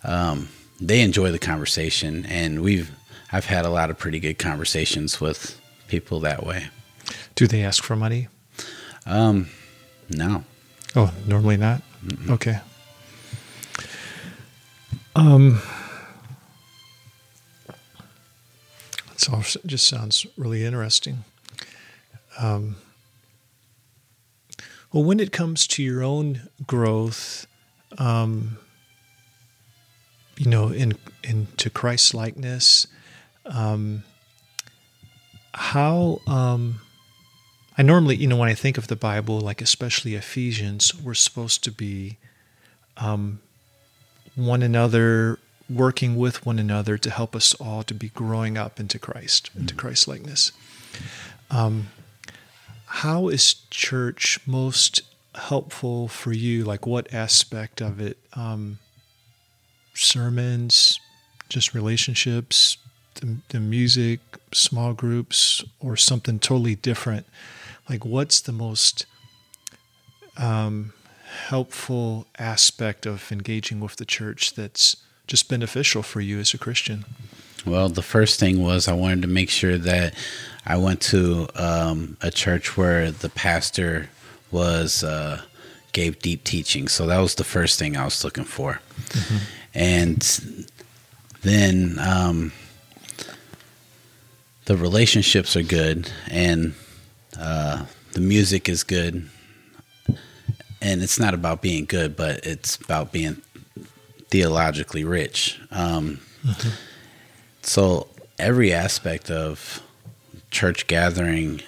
um, 0.03 0.49
they 0.81 1.03
enjoy 1.03 1.31
the 1.31 1.39
conversation, 1.39 2.27
and 2.27 2.63
we've 2.63 2.91
I've 3.31 3.47
had 3.47 3.65
a 3.67 3.71
lot 3.71 3.91
of 3.91 3.99
pretty 3.99 4.19
good 4.19 4.39
conversations 4.39 5.21
with 5.21 5.61
people 5.89 6.19
that 6.21 6.45
way. 6.45 6.69
do 7.37 7.47
they 7.47 7.63
ask 7.63 7.83
for 7.85 7.95
money? 7.95 8.29
Um, 9.05 9.49
no. 10.09 10.45
Oh, 10.97 11.13
normally 11.27 11.57
not. 11.57 11.83
Okay. 12.29 12.59
Um, 15.17 15.63
that's 19.09 19.31
all. 19.31 19.41
it 19.41 19.67
Just 19.67 19.89
sounds 19.89 20.27
really 20.37 20.63
interesting. 20.63 21.25
Um, 22.39 22.77
well, 24.93 25.05
when 25.05 25.19
it 25.19 25.33
comes 25.33 25.67
to 25.69 25.83
your 25.83 26.03
own 26.03 26.51
growth, 26.67 27.47
um, 27.97 28.59
you 30.37 30.51
know, 30.51 30.69
in 30.69 30.99
into 31.25 31.71
Christ 31.71 32.13
likeness, 32.13 32.87
um, 33.47 34.05
how 35.55 36.21
um, 36.27 36.81
I 37.79 37.83
normally, 37.83 38.17
you 38.17 38.27
know, 38.27 38.37
when 38.37 38.51
I 38.51 38.55
think 38.55 38.77
of 38.77 38.89
the 38.89 38.97
Bible, 38.97 39.41
like 39.41 39.63
especially 39.63 40.15
Ephesians, 40.15 40.95
we're 40.95 41.15
supposed 41.15 41.65
to 41.65 41.73
be 41.73 42.19
um, 42.99 43.41
one 44.37 44.63
another, 44.63 45.39
working 45.69 46.15
with 46.15 46.47
one 46.47 46.61
another 46.61 46.97
to 46.99 47.11
help 47.11 47.35
us 47.35 47.55
all 47.55 47.83
to 47.83 47.95
be 47.95 48.11
growing 48.11 48.57
up 48.57 48.79
into 48.79 48.99
Christ, 48.99 49.51
into 49.59 49.75
Christ 49.75 50.07
likeness. 50.07 50.53
Um, 51.51 51.89
how 52.87 53.29
is 53.29 53.55
church 53.71 54.39
most 54.47 55.03
helpful 55.35 56.07
for 56.07 56.33
you? 56.33 56.65
Like, 56.65 56.87
what 56.87 57.13
aspect 57.13 57.81
of 57.81 58.01
it? 58.01 58.19
Um, 58.35 58.79
sermons, 59.95 61.01
just 61.49 61.75
relationships, 61.75 62.77
the, 63.15 63.39
the 63.49 63.61
music, 63.61 64.21
small 64.53 64.93
groups, 64.93 65.65
or 65.81 65.97
something 65.97 66.39
totally 66.39 66.75
different? 66.75 67.27
Like, 67.89 68.05
what's 68.05 68.41
the 68.41 68.53
most 68.53 69.07
um, 70.37 70.93
helpful 71.49 72.27
aspect 72.39 73.07
of 73.07 73.31
engaging 73.31 73.81
with 73.81 73.97
the 73.97 74.05
church 74.05 74.55
that's 74.55 74.97
just 75.27 75.49
beneficial 75.49 76.03
for 76.03 76.21
you 76.21 76.39
as 76.39 76.55
a 76.55 76.59
Christian? 76.59 77.05
Well, 77.65 77.89
the 77.89 78.03
first 78.03 78.39
thing 78.39 78.63
was 78.63 78.87
I 78.87 78.93
wanted 78.93 79.23
to 79.23 79.29
make 79.29 79.51
sure 79.51 79.77
that 79.77 80.15
I 80.65 80.77
went 80.77 81.01
to 81.03 81.49
um, 81.57 82.17
a 82.21 82.31
church 82.31 82.77
where 82.77 83.11
the 83.11 83.29
pastor 83.29 84.09
was 84.53 85.03
uh, 85.03 85.43
gave 85.93 86.21
deep 86.21 86.45
teaching. 86.45 86.87
So 86.87 87.07
that 87.07 87.19
was 87.19 87.35
the 87.35 87.45
first 87.45 87.79
thing 87.79 87.97
I 87.97 88.05
was 88.05 88.23
looking 88.23 88.45
for, 88.45 88.81
and 89.75 90.69
then 91.43 91.99
um, 91.99 92.53
the 94.67 94.77
relationships 94.77 95.57
are 95.57 95.63
good 95.63 96.11
and 96.29 96.75
uh, 97.39 97.87
the 98.13 98.21
music 98.21 98.69
is 98.69 98.83
good. 98.83 99.29
And 100.87 101.03
it's 101.03 101.19
not 101.19 101.35
about 101.35 101.63
being 101.63 101.85
good, 101.85 102.15
but 102.15 102.47
it's 102.47 102.77
about 102.77 103.11
being 103.11 103.43
theologically 104.29 105.03
rich. 105.03 105.61
Um, 105.73 106.21
so 107.63 108.07
every 108.39 108.73
aspect 108.73 109.29
of 109.29 109.83
church 110.53 110.87
gathering 110.87 111.61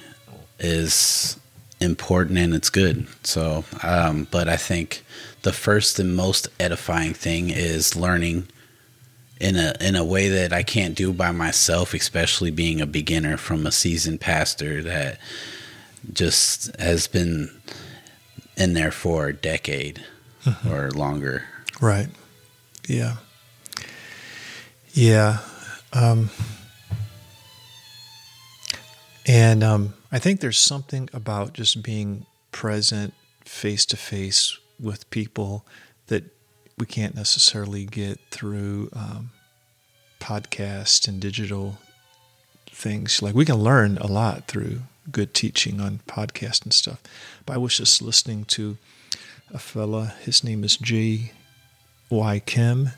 is 0.61 1.37
important 1.81 2.39
and 2.39 2.55
it's 2.55 2.71
good. 2.71 3.09
So, 3.25 3.65
um, 3.83 4.29
but 4.31 4.49
I 4.49 4.57
think 4.57 5.05
the 5.43 5.53
first 5.53 5.99
and 5.99 6.15
most 6.15 6.47
edifying 6.61 7.13
thing 7.13 7.51
is 7.51 7.97
learning 7.97 8.47
in 9.41 9.57
a 9.57 9.75
in 9.81 9.97
a 9.97 10.05
way 10.05 10.29
that 10.29 10.53
I 10.53 10.63
can't 10.63 10.95
do 10.95 11.13
by 11.13 11.33
myself, 11.33 11.93
especially 11.93 12.53
being 12.53 12.81
a 12.81 12.87
beginner 12.87 13.37
from 13.37 13.67
a 13.67 13.73
seasoned 13.73 14.21
pastor 14.21 14.81
that 14.85 15.19
just 16.13 16.75
has 16.81 17.09
been 17.09 17.51
in 18.59 18.75
there 18.75 18.91
for 18.91 19.29
a 19.29 19.33
decade 19.33 20.05
or 20.69 20.91
longer. 20.91 21.45
Right. 21.81 22.09
Yeah. 22.89 23.17
Yeah. 24.93 25.39
Um, 25.93 26.31
and 29.27 29.63
um, 29.63 29.95
I 30.11 30.19
think 30.19 30.41
there's 30.41 30.59
something 30.59 31.09
about 31.13 31.53
just 31.53 31.83
being 31.83 32.27
present 32.51 33.15
face 33.45 33.87
to 33.87 33.97
face 33.97 34.59
with 34.81 35.09
people 35.11 35.65
that 36.09 36.25
we 36.79 36.87
can't 36.87 37.15
necessarily 37.15 37.85
get 37.85 38.19
through 38.31 38.89
um, 38.93 39.31
podcast 40.21 41.07
and 41.07 41.21
digital 41.21 41.79
things. 42.71 43.23
Like 43.23 43.35
we 43.35 43.45
can 43.45 43.57
learn 43.57 43.99
a 43.99 44.07
lot 44.07 44.47
through 44.47 44.83
good 45.11 45.35
teaching 45.35 45.81
on 45.81 46.01
podcast 46.07 46.65
and 46.65 46.73
stuff. 46.73 47.03
But 47.47 47.55
I 47.55 47.59
was 47.59 47.77
just 47.77 48.03
listening 48.03 48.45
to 48.47 48.77
a 49.53 49.59
fella. 49.59 50.15
His 50.21 50.45
name 50.45 50.65
is 50.65 50.77
Jay 50.77 51.33
Y. 52.11 52.41
Kim, 52.41 52.91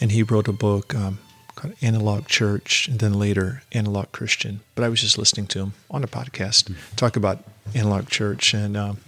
and 0.00 0.12
he 0.12 0.22
wrote 0.22 0.48
a 0.48 0.52
book 0.52 0.94
um, 0.94 1.18
called 1.54 1.74
Analog 1.80 2.26
Church, 2.26 2.88
and 2.88 2.98
then 3.00 3.14
later 3.14 3.62
Analog 3.72 4.12
Christian. 4.12 4.60
But 4.74 4.84
I 4.84 4.88
was 4.88 5.00
just 5.00 5.18
listening 5.18 5.46
to 5.48 5.60
him 5.60 5.72
on 5.90 6.04
a 6.04 6.08
podcast 6.08 6.74
talk 6.96 7.16
about 7.16 7.44
Analog 7.74 8.08
Church, 8.08 8.54
and 8.54 8.76
um, 8.76 8.98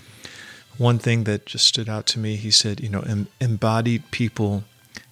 one 0.77 0.99
thing 0.99 1.25
that 1.25 1.47
just 1.47 1.67
stood 1.67 1.89
out 1.89 2.07
to 2.07 2.19
me, 2.19 2.37
he 2.37 2.51
said, 2.51 2.81
you 2.81 2.89
know, 2.89 3.01
em- 3.01 3.29
embodied 3.41 4.11
people 4.11 4.65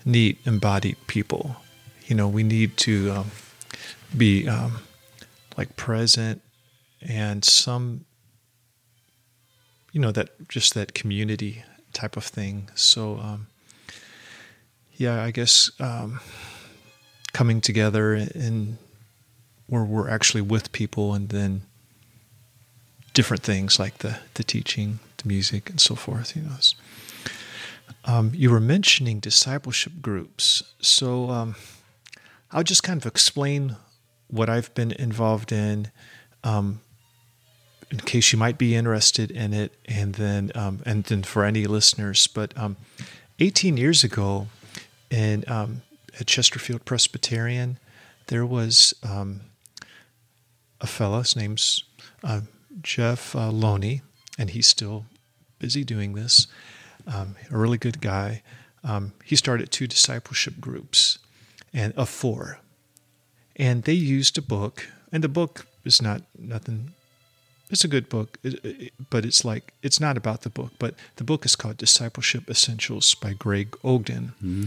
need 0.05 0.39
embodied 0.47 0.97
people. 1.07 1.57
You 2.07 2.15
know, 2.15 2.29
we 2.29 2.45
need 2.45 2.77
to 2.79 3.11
um, 3.11 3.31
be 4.17 4.49
um, 4.49 4.79
like 5.59 5.77
present 5.77 6.41
and 7.09 7.45
some 7.45 8.05
you 9.93 10.01
know 10.01 10.13
that 10.13 10.49
just 10.49 10.75
that 10.75 10.93
community 10.95 11.65
type 11.93 12.17
of 12.17 12.25
thing. 12.25 12.69
So 12.75 13.19
um, 13.19 13.47
yeah 14.97 15.23
i 15.23 15.31
guess 15.31 15.71
um, 15.81 16.21
coming 17.33 17.61
together 17.61 18.15
and 18.15 18.79
where 19.67 19.85
we're 19.85 20.09
actually 20.09 20.41
with 20.41 20.73
people 20.73 21.13
and 21.15 21.29
then 21.29 21.63
different 23.13 23.43
things 23.43 23.79
like 23.79 23.99
the 23.99 24.19
the 24.35 24.45
teaching 24.45 24.99
the 25.19 25.29
music 25.29 25.71
and 25.71 25.81
so 25.81 25.95
forth 25.95 26.37
you 26.37 26.43
know. 26.43 26.57
Um, 28.05 28.31
you 28.35 28.51
were 28.51 28.61
mentioning 28.61 29.19
discipleship 29.19 29.95
groups. 30.01 30.63
So 30.81 31.31
um, 31.31 31.57
i'll 32.53 32.63
just 32.63 32.83
kind 32.83 33.01
of 33.01 33.07
explain 33.07 33.77
what 34.29 34.49
i've 34.49 34.75
been 34.75 34.93
involved 34.93 35.53
in. 35.53 35.91
Um, 36.45 36.81
in 37.91 37.99
case 37.99 38.33
you 38.33 38.39
might 38.39 38.59
be 38.59 38.75
interested 38.75 39.31
in 39.31 39.53
it, 39.53 39.73
and 39.87 40.15
then 40.15 40.51
um, 40.55 40.83
and 40.85 41.05
then 41.05 41.23
for 41.23 41.45
any 41.45 41.67
listeners. 41.67 42.27
But 42.27 42.57
um, 42.57 42.77
18 43.39 43.77
years 43.77 44.03
ago, 44.03 44.49
in 45.11 45.45
um, 45.47 45.83
at 46.19 46.27
Chesterfield 46.27 46.85
Presbyterian, 46.85 47.79
there 48.27 48.45
was 48.45 48.95
um, 49.03 49.43
a 50.81 50.87
fellow. 50.87 51.19
His 51.21 51.37
name's 51.37 51.85
uh, 52.25 52.43
Jeff 52.83 53.37
uh, 53.37 53.51
Loney, 53.51 54.03
and 54.39 54.51
he's 54.51 54.67
still 54.67 55.07
busy 55.59 55.85
doing 55.85 56.15
this. 56.15 56.47
Um, 57.07 57.37
a 57.51 57.57
really 57.57 57.79
good 57.79 58.01
guy. 58.01 58.43
Um, 58.83 59.13
he 59.25 59.37
started 59.37 59.71
two 59.71 59.87
discipleship 59.87 60.61
groups, 60.61 61.19
and 61.73 61.93
of 61.95 62.09
four, 62.09 62.59
and 63.55 63.85
they 63.85 63.93
used 63.93 64.37
a 64.39 64.43
book, 64.43 64.89
and 65.13 65.23
the 65.23 65.29
book 65.29 65.67
is 65.85 66.03
not 66.03 66.23
nothing 66.37 66.95
it's 67.71 67.85
a 67.85 67.89
good 67.89 68.09
book, 68.09 68.39
but 69.11 69.25
it's 69.25 69.45
like 69.45 69.73
it's 69.83 70.01
not 70.01 70.17
about 70.17 70.43
the 70.43 70.51
book. 70.51 70.73
But 70.79 70.95
the 71.17 71.25
book 71.25 71.45
is 71.45 71.57
called 71.57 71.77
Discipleship 71.77 72.49
Essentials 72.49 73.15
by 73.15 73.33
Greg 73.33 73.77
Ogden, 73.83 74.33
mm-hmm. 74.43 74.67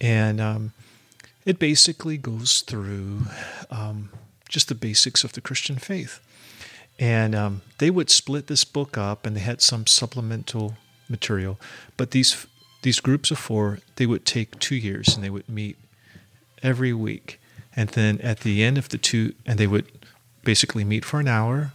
and 0.00 0.40
um, 0.40 0.72
it 1.44 1.58
basically 1.58 2.18
goes 2.18 2.60
through 2.60 3.22
um, 3.70 4.10
just 4.48 4.68
the 4.68 4.74
basics 4.74 5.24
of 5.24 5.32
the 5.32 5.40
Christian 5.40 5.76
faith. 5.76 6.20
And 6.98 7.34
um, 7.34 7.62
they 7.78 7.90
would 7.90 8.08
split 8.10 8.46
this 8.46 8.64
book 8.64 8.96
up, 8.96 9.26
and 9.26 9.34
they 9.34 9.40
had 9.40 9.60
some 9.60 9.86
supplemental 9.86 10.76
material. 11.08 11.58
But 11.96 12.10
these 12.10 12.46
these 12.82 13.00
groups 13.00 13.30
of 13.30 13.38
four, 13.38 13.78
they 13.96 14.06
would 14.06 14.26
take 14.26 14.58
two 14.58 14.76
years, 14.76 15.14
and 15.14 15.24
they 15.24 15.30
would 15.30 15.48
meet 15.48 15.78
every 16.62 16.92
week. 16.92 17.40
And 17.74 17.88
then 17.90 18.20
at 18.20 18.40
the 18.40 18.62
end 18.62 18.78
of 18.78 18.90
the 18.90 18.98
two, 18.98 19.34
and 19.46 19.58
they 19.58 19.66
would 19.66 19.90
basically 20.44 20.84
meet 20.84 21.04
for 21.04 21.18
an 21.18 21.26
hour 21.26 21.72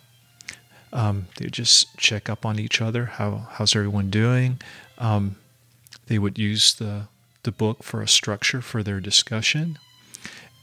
um, 0.91 1.28
they 1.38 1.45
would 1.45 1.54
just 1.54 1.97
check 1.97 2.30
up 2.30 2.45
on 2.45 2.60
each 2.60 2.82
other. 2.82 3.06
How 3.06 3.47
how's 3.52 3.75
everyone 3.75 4.10
doing? 4.10 4.60
Um, 4.97 5.36
they 6.08 6.19
would 6.19 6.38
use 6.38 6.73
the 6.73 7.08
the 7.43 7.52
book 7.52 7.84
for 7.84 8.02
a 8.02 8.08
structure 8.08 8.62
for 8.62 8.84
their 8.84 8.99
discussion, 8.99 9.78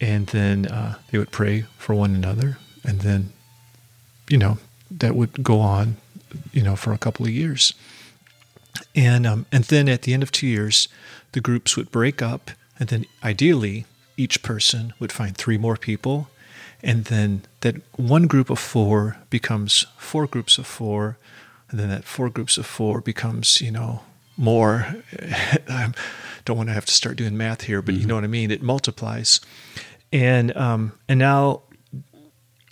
and 0.01 0.27
then 0.29 0.67
uh, 0.67 0.97
they 1.11 1.19
would 1.19 1.31
pray 1.31 1.65
for 1.79 1.95
one 1.95 2.15
another, 2.15 2.59
and 2.85 3.01
then, 3.01 3.33
you 4.29 4.37
know, 4.37 4.59
that 4.91 5.15
would 5.15 5.43
go 5.43 5.61
on, 5.61 5.97
you 6.53 6.63
know, 6.63 6.77
for 6.77 6.93
a 6.93 6.99
couple 6.99 7.25
of 7.25 7.33
years, 7.33 7.73
and 8.95 9.27
um, 9.27 9.47
and 9.51 9.65
then 9.65 9.89
at 9.89 10.03
the 10.03 10.13
end 10.13 10.23
of 10.23 10.33
two 10.33 10.47
years, 10.47 10.89
the 11.33 11.41
groups 11.41 11.77
would 11.77 11.91
break 11.91 12.21
up, 12.21 12.51
and 12.79 12.89
then 12.89 13.07
ideally 13.25 13.87
each 14.17 14.43
person 14.43 14.93
would 14.99 15.13
find 15.13 15.37
three 15.37 15.59
more 15.59 15.77
people 15.77 16.29
and 16.83 17.05
then 17.07 17.43
that 17.61 17.77
one 17.99 18.27
group 18.27 18.51
of 18.51 18.59
four 18.59 19.19
becomes 19.31 19.87
four 19.97 20.27
groups 20.27 20.59
of 20.59 20.67
four, 20.67 21.19
and 21.71 21.81
then 21.81 21.89
that 21.89 22.05
four 22.05 22.31
groups 22.31 22.59
of 22.59 22.67
four 22.67 23.01
becomes, 23.01 23.61
you 23.61 23.71
know, 23.71 24.03
more. 24.37 24.97
I 25.69 25.93
don't 26.45 26.57
want 26.57 26.69
to 26.69 26.75
have 26.75 26.87
to 26.87 26.93
start 26.93 27.17
doing 27.17 27.37
math 27.37 27.63
here, 27.63 27.83
but 27.83 27.93
mm-hmm. 27.95 28.03
you 28.03 28.07
know 28.07 28.15
what 28.15 28.25
I 28.25 28.29
mean. 28.29 28.51
It 28.51 28.63
multiplies, 28.63 29.41
and 30.13 30.57
um, 30.57 30.93
and 31.09 31.19
now, 31.19 31.63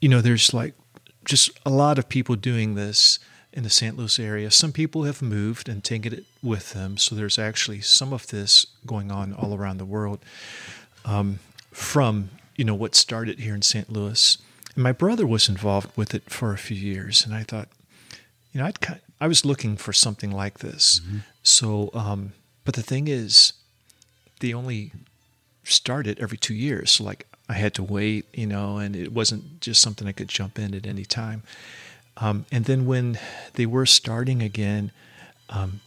you 0.00 0.08
know, 0.08 0.20
there's 0.20 0.54
like 0.54 0.74
just 1.24 1.50
a 1.64 1.70
lot 1.70 1.98
of 1.98 2.08
people 2.08 2.36
doing 2.36 2.74
this 2.74 3.18
in 3.52 3.62
the 3.62 3.70
St. 3.70 3.96
Louis 3.96 4.18
area. 4.18 4.50
Some 4.50 4.72
people 4.72 5.04
have 5.04 5.22
moved 5.22 5.68
and 5.68 5.82
taken 5.82 6.12
it 6.12 6.24
with 6.42 6.72
them, 6.72 6.98
so 6.98 7.14
there's 7.14 7.38
actually 7.38 7.80
some 7.80 8.12
of 8.12 8.26
this 8.28 8.66
going 8.86 9.10
on 9.10 9.32
all 9.32 9.54
around 9.54 9.78
the 9.78 9.84
world. 9.84 10.20
Um, 11.04 11.38
from 11.70 12.30
you 12.56 12.64
know, 12.64 12.74
what 12.74 12.94
started 12.94 13.40
here 13.40 13.54
in 13.54 13.62
St. 13.62 13.90
Louis. 13.90 14.38
And 14.74 14.82
my 14.82 14.92
brother 14.92 15.26
was 15.26 15.48
involved 15.48 15.96
with 15.96 16.14
it 16.14 16.30
for 16.30 16.52
a 16.52 16.58
few 16.58 16.76
years, 16.76 17.24
and 17.24 17.34
I 17.34 17.42
thought, 17.42 17.68
you 18.52 18.60
know, 18.60 18.66
I'd 18.66 18.80
kind 18.80 18.98
of, 18.98 19.04
I 19.20 19.28
was 19.28 19.44
looking 19.44 19.76
for 19.76 19.92
something 19.92 20.30
like 20.30 20.58
this. 20.58 21.00
Mm-hmm. 21.00 21.18
So, 21.42 21.90
um, 21.94 22.32
but 22.64 22.74
the 22.74 22.82
thing 22.82 23.08
is, 23.08 23.52
they 24.40 24.52
only 24.52 24.92
started 25.64 26.18
every 26.20 26.38
two 26.38 26.54
years. 26.54 26.92
So, 26.92 27.04
like, 27.04 27.26
I 27.48 27.54
had 27.54 27.74
to 27.74 27.82
wait, 27.82 28.26
you 28.32 28.46
know, 28.46 28.78
and 28.78 28.96
it 28.96 29.12
wasn't 29.12 29.60
just 29.60 29.82
something 29.82 30.08
I 30.08 30.12
could 30.12 30.28
jump 30.28 30.58
in 30.58 30.74
at 30.74 30.86
any 30.86 31.04
time. 31.04 31.42
Um, 32.16 32.46
and 32.50 32.64
then 32.64 32.86
when 32.86 33.18
they 33.54 33.66
were 33.66 33.86
starting 33.86 34.42
again, 34.42 34.92
um, 35.50 35.80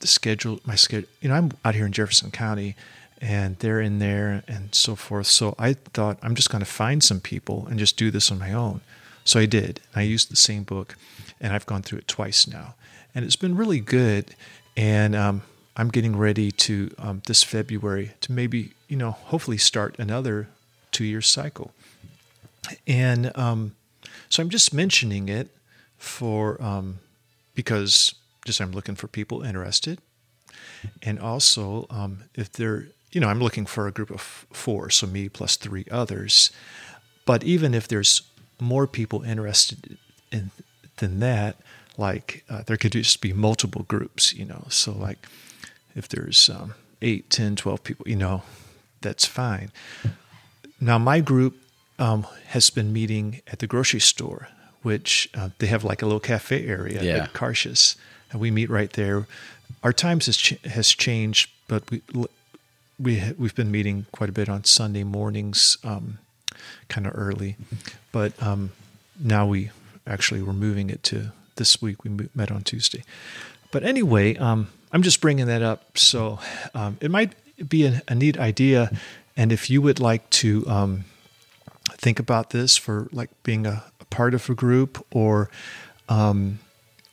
the 0.00 0.06
schedule, 0.06 0.60
my 0.64 0.76
schedule, 0.76 1.08
you 1.20 1.28
know, 1.28 1.34
I'm 1.34 1.50
out 1.64 1.74
here 1.74 1.86
in 1.86 1.92
Jefferson 1.92 2.30
County, 2.30 2.76
and 3.20 3.56
they're 3.58 3.80
in 3.80 3.98
there 3.98 4.42
and 4.46 4.74
so 4.74 4.94
forth. 4.94 5.26
So 5.26 5.54
I 5.58 5.74
thought 5.74 6.18
I'm 6.22 6.34
just 6.34 6.50
going 6.50 6.60
to 6.60 6.70
find 6.70 7.02
some 7.02 7.20
people 7.20 7.66
and 7.68 7.78
just 7.78 7.96
do 7.96 8.10
this 8.10 8.30
on 8.30 8.38
my 8.38 8.52
own. 8.52 8.80
So 9.24 9.38
I 9.40 9.46
did. 9.46 9.80
I 9.94 10.02
used 10.02 10.30
the 10.30 10.36
same 10.36 10.62
book, 10.62 10.96
and 11.40 11.52
I've 11.52 11.66
gone 11.66 11.82
through 11.82 11.98
it 11.98 12.08
twice 12.08 12.46
now, 12.46 12.74
and 13.14 13.24
it's 13.24 13.36
been 13.36 13.56
really 13.56 13.80
good. 13.80 14.34
And 14.76 15.14
um, 15.14 15.42
I'm 15.76 15.88
getting 15.88 16.16
ready 16.16 16.50
to 16.52 16.90
um, 16.98 17.22
this 17.26 17.42
February 17.42 18.12
to 18.22 18.32
maybe 18.32 18.72
you 18.88 18.96
know 18.96 19.10
hopefully 19.10 19.58
start 19.58 19.96
another 19.98 20.48
two-year 20.92 21.20
cycle. 21.20 21.72
And 22.86 23.36
um, 23.36 23.76
so 24.30 24.42
I'm 24.42 24.50
just 24.50 24.72
mentioning 24.72 25.28
it 25.28 25.48
for 25.98 26.60
um, 26.62 27.00
because 27.54 28.14
just 28.46 28.60
I'm 28.60 28.72
looking 28.72 28.94
for 28.94 29.08
people 29.08 29.42
interested, 29.42 30.00
and 31.02 31.18
also 31.18 31.86
um, 31.90 32.24
if 32.34 32.50
they're 32.50 32.86
you 33.12 33.20
know, 33.20 33.28
I'm 33.28 33.40
looking 33.40 33.66
for 33.66 33.86
a 33.86 33.92
group 33.92 34.10
of 34.10 34.20
four, 34.20 34.90
so 34.90 35.06
me 35.06 35.28
plus 35.28 35.56
three 35.56 35.86
others. 35.90 36.50
But 37.24 37.44
even 37.44 37.74
if 37.74 37.88
there's 37.88 38.22
more 38.60 38.86
people 38.86 39.22
interested 39.22 39.98
in 40.30 40.50
than 40.96 41.20
that, 41.20 41.56
like 41.96 42.44
uh, 42.48 42.62
there 42.66 42.76
could 42.76 42.92
just 42.92 43.20
be 43.20 43.32
multiple 43.32 43.84
groups, 43.88 44.32
you 44.32 44.44
know. 44.44 44.64
So 44.68 44.92
like 44.92 45.26
if 45.94 46.08
there's 46.08 46.48
um, 46.48 46.74
8, 47.02 47.30
10, 47.30 47.56
12 47.56 47.84
people, 47.84 48.08
you 48.08 48.16
know, 48.16 48.42
that's 49.00 49.24
fine. 49.24 49.70
Now 50.80 50.98
my 50.98 51.20
group 51.20 51.56
um, 51.98 52.26
has 52.48 52.70
been 52.70 52.92
meeting 52.92 53.42
at 53.46 53.58
the 53.58 53.66
grocery 53.66 54.00
store, 54.00 54.48
which 54.82 55.28
uh, 55.34 55.50
they 55.58 55.66
have 55.66 55.84
like 55.84 56.02
a 56.02 56.06
little 56.06 56.20
cafe 56.20 56.66
area 56.66 57.02
yeah. 57.02 57.24
at 57.24 57.32
Karsh's, 57.32 57.96
and 58.30 58.40
we 58.40 58.50
meet 58.50 58.70
right 58.70 58.92
there. 58.92 59.26
Our 59.82 59.92
times 59.92 60.26
has 60.26 60.36
ch- 60.36 60.60
has 60.64 60.88
changed, 60.88 61.50
but 61.66 61.90
we 61.90 62.02
we 62.98 63.32
we've 63.38 63.54
been 63.54 63.70
meeting 63.70 64.06
quite 64.12 64.28
a 64.28 64.32
bit 64.32 64.48
on 64.48 64.64
Sunday 64.64 65.04
mornings, 65.04 65.78
um, 65.84 66.18
kind 66.88 67.06
of 67.06 67.12
early, 67.16 67.56
but 68.12 68.40
um, 68.42 68.70
now 69.18 69.46
we 69.46 69.70
actually 70.06 70.42
we're 70.42 70.52
moving 70.52 70.90
it 70.90 71.02
to 71.04 71.32
this 71.56 71.80
week. 71.80 72.04
We 72.04 72.28
met 72.34 72.50
on 72.50 72.62
Tuesday, 72.62 73.04
but 73.70 73.84
anyway, 73.84 74.36
um, 74.36 74.68
I'm 74.92 75.02
just 75.02 75.20
bringing 75.20 75.46
that 75.46 75.62
up. 75.62 75.96
So 75.96 76.38
um, 76.74 76.98
it 77.00 77.10
might 77.10 77.34
be 77.68 77.86
a, 77.86 78.02
a, 78.08 78.14
neat 78.14 78.38
idea, 78.38 78.90
and 79.36 79.52
if 79.52 79.70
you 79.70 79.80
would 79.82 80.00
like 80.00 80.28
to 80.30 80.66
um, 80.68 81.04
think 81.92 82.18
about 82.18 82.50
this 82.50 82.76
for 82.76 83.08
like 83.12 83.30
being 83.42 83.66
a, 83.66 83.84
a 84.00 84.04
part 84.06 84.34
of 84.34 84.48
a 84.50 84.54
group 84.54 85.04
or 85.12 85.50
um, 86.08 86.58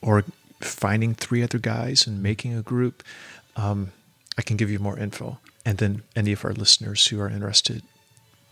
or 0.01 0.23
finding 0.61 1.13
three 1.13 1.43
other 1.43 1.59
guys 1.59 2.07
and 2.07 2.23
making 2.23 2.57
a 2.57 2.61
group. 2.61 3.03
I 4.37 4.41
can 4.41 4.57
give 4.57 4.69
you 4.69 4.79
more 4.79 4.97
info. 4.99 5.39
And 5.65 5.79
then 5.79 6.03
any 6.15 6.31
of 6.31 6.45
our 6.45 6.53
listeners 6.53 7.07
who 7.07 7.19
are 7.19 7.29
interested, 7.29 7.81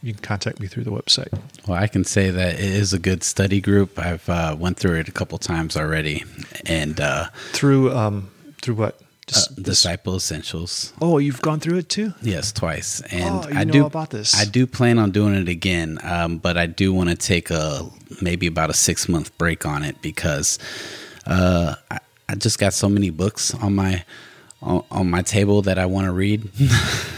you 0.01 0.13
can 0.13 0.21
contact 0.21 0.59
me 0.59 0.67
through 0.67 0.83
the 0.83 0.91
website. 0.91 1.31
Well, 1.67 1.77
I 1.77 1.87
can 1.87 2.03
say 2.03 2.29
that 2.31 2.55
it 2.55 2.59
is 2.59 2.91
a 2.93 2.99
good 2.99 3.23
study 3.23 3.61
group. 3.61 3.99
I've 3.99 4.27
uh, 4.27 4.55
went 4.57 4.77
through 4.77 4.99
it 4.99 5.07
a 5.07 5.11
couple 5.11 5.37
times 5.37 5.77
already, 5.77 6.23
and 6.65 6.99
uh, 6.99 7.27
through 7.53 7.95
um, 7.95 8.31
through 8.61 8.75
what? 8.75 8.99
Dis- 9.25 9.47
uh, 9.47 9.61
Disciple 9.61 10.17
Essentials. 10.17 10.91
Oh, 11.01 11.17
you've 11.17 11.41
gone 11.41 11.61
through 11.61 11.77
it 11.77 11.87
too? 11.87 12.13
Yes, 12.21 12.51
twice. 12.51 12.99
And 13.09 13.45
oh, 13.45 13.49
I 13.53 13.63
do 13.63 13.85
about 13.85 14.09
this. 14.09 14.35
I 14.35 14.43
do 14.43 14.67
plan 14.67 14.99
on 14.99 15.11
doing 15.11 15.33
it 15.35 15.47
again, 15.47 15.97
um, 16.03 16.39
but 16.39 16.57
I 16.57 16.65
do 16.65 16.91
want 16.91 17.09
to 17.09 17.15
take 17.15 17.49
a 17.49 17.89
maybe 18.21 18.47
about 18.47 18.69
a 18.69 18.73
six 18.73 19.07
month 19.07 19.37
break 19.37 19.65
on 19.65 19.83
it 19.83 20.01
because 20.01 20.59
uh, 21.25 21.75
I, 21.89 21.99
I 22.27 22.35
just 22.35 22.59
got 22.59 22.73
so 22.73 22.89
many 22.89 23.11
books 23.11 23.53
on 23.53 23.75
my 23.75 24.03
on, 24.63 24.83
on 24.89 25.09
my 25.09 25.21
table 25.21 25.61
that 25.63 25.77
I 25.77 25.85
want 25.85 26.05
to 26.05 26.11
read. 26.13 26.49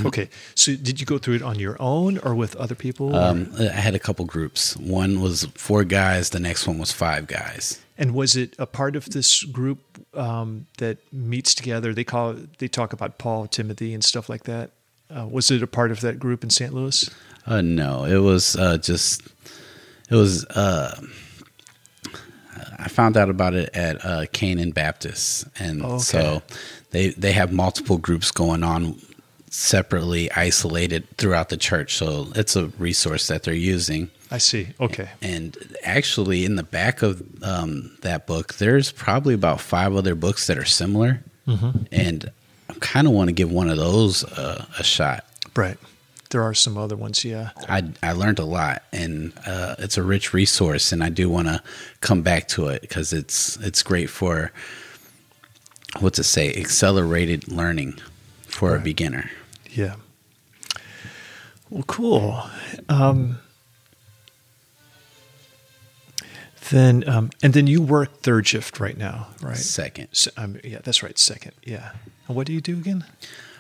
Okay. 0.06 0.28
So 0.56 0.76
did 0.76 1.00
you 1.00 1.06
go 1.06 1.18
through 1.18 1.36
it 1.36 1.42
on 1.42 1.58
your 1.58 1.78
own 1.80 2.18
or 2.20 2.36
with 2.36 2.56
other 2.58 2.76
people? 2.76 3.16
um, 3.16 3.50
I 3.58 3.64
had 3.88 3.96
a 3.96 4.00
couple 4.00 4.26
groups. 4.26 4.76
One 4.78 5.22
was 5.22 5.46
four 5.56 5.84
guys. 5.86 6.32
The 6.32 6.40
next 6.40 6.68
one 6.68 6.78
was 6.78 6.92
five 6.92 7.28
guys. 7.28 7.80
and 7.98 8.14
was 8.14 8.36
it 8.36 8.54
a 8.60 8.66
part 8.66 8.96
of 8.98 9.06
this 9.12 9.44
group 9.46 9.80
um, 10.14 10.68
that 10.80 10.98
meets 11.14 11.56
together? 11.56 11.94
They 11.94 12.04
call 12.04 12.36
they 12.60 12.68
talk 12.68 12.92
about 12.94 13.18
Paul, 13.18 13.48
Timothy, 13.48 13.94
and 13.94 14.04
stuff 14.04 14.28
like 14.30 14.44
that. 14.44 14.72
Uh, 15.10 15.28
was 15.32 15.50
it 15.50 15.64
a 15.64 15.68
part 15.68 15.92
of 15.92 16.02
that 16.02 16.20
group 16.20 16.44
in 16.44 16.50
St. 16.50 16.74
Louis? 16.74 17.10
Uh, 17.48 17.62
no, 17.62 18.04
it 18.06 18.18
was 18.20 18.56
uh, 18.58 18.78
just 18.78 19.22
it 20.12 20.16
was. 20.16 20.44
Uh, 20.48 20.92
I 22.78 22.88
found 22.90 23.18
out 23.18 23.30
about 23.30 23.54
it 23.54 23.70
at 23.74 24.04
uh, 24.06 24.26
Canaan 24.32 24.72
Baptist, 24.72 25.46
and 25.60 25.82
Oh, 25.84 25.94
okay. 25.96 26.00
so 26.04 26.42
they 26.96 27.10
they 27.10 27.34
have 27.34 27.52
multiple 27.52 27.98
groups 27.98 28.32
going 28.32 28.64
on 28.64 28.96
separately, 29.50 30.32
isolated 30.32 31.08
throughout 31.18 31.50
the 31.50 31.58
church. 31.58 31.96
So 31.96 32.28
it's 32.36 32.56
a 32.56 32.68
resource 32.80 33.28
that 33.28 33.44
they're 33.44 33.54
using. 33.54 34.10
I 34.32 34.38
see. 34.38 34.70
Okay. 34.80 35.10
And 35.22 35.58
actually, 35.84 36.46
in 36.46 36.56
the 36.56 36.64
back 36.64 37.02
of 37.02 37.22
um, 37.44 37.98
that 38.02 38.28
book, 38.28 38.56
there's 38.56 38.92
probably 38.92 39.34
about 39.34 39.62
five 39.62 39.96
other 39.96 40.16
books 40.16 40.48
that 40.48 40.58
are 40.58 40.66
similar, 40.66 41.22
and 41.92 42.32
I 42.70 42.74
kind 42.80 43.08
of 43.08 43.14
want 43.14 43.28
to 43.28 43.34
give 43.34 43.52
one 43.52 43.70
of 43.70 43.78
those 43.78 44.24
uh, 44.24 44.66
a 44.80 44.84
shot. 44.84 45.26
Right. 45.56 45.78
There 46.32 46.42
are 46.42 46.54
some 46.54 46.78
other 46.78 46.96
ones. 46.96 47.24
Yeah. 47.24 47.52
I 47.70 47.84
I 48.02 48.14
learned 48.14 48.40
a 48.40 48.46
lot, 48.46 48.84
and 48.92 49.34
uh, 49.46 49.76
it's 49.80 49.98
a 49.98 50.04
rich 50.04 50.34
resource, 50.34 50.92
and 50.92 51.04
I 51.04 51.10
do 51.10 51.30
want 51.30 51.48
to 51.48 51.62
come 52.00 52.22
back 52.24 52.48
to 52.50 52.68
it 52.70 52.82
because 52.82 53.14
it's 53.14 53.58
it's 53.58 53.84
great 53.84 54.10
for 54.10 54.52
what's 56.00 56.20
it 56.20 56.24
say 56.24 56.54
accelerated 56.54 57.48
learning 57.48 58.00
for 58.48 58.76
a 58.76 58.80
beginner. 58.80 59.30
Yeah. 59.70 59.96
Well, 61.70 61.84
cool. 61.88 62.44
Um, 62.90 63.40
then, 66.70 67.08
um, 67.08 67.30
and 67.44 67.54
then 67.54 67.68
you 67.68 67.82
work 67.82 68.22
third 68.22 68.48
shift 68.48 68.80
right 68.80 68.98
now, 68.98 69.28
right? 69.42 69.58
Second, 69.58 70.08
Se- 70.14 70.32
um, 70.38 70.58
yeah, 70.64 70.80
that's 70.84 71.04
right. 71.04 71.18
Second. 71.18 71.52
Yeah. 71.64 71.92
And 72.28 72.36
what 72.36 72.48
do 72.48 72.54
you 72.54 72.62
do 72.62 72.74
again? 72.78 73.06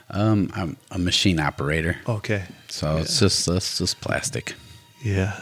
um, 0.09 0.51
I'm 0.55 0.77
a 0.91 0.99
machine 0.99 1.39
operator, 1.39 1.97
Okay. 2.07 2.43
so 2.67 2.97
it's 2.97 3.19
just 3.19 3.47
it's 3.47 3.77
just 3.79 3.99
plastic. 4.01 4.53
Yeah. 5.03 5.39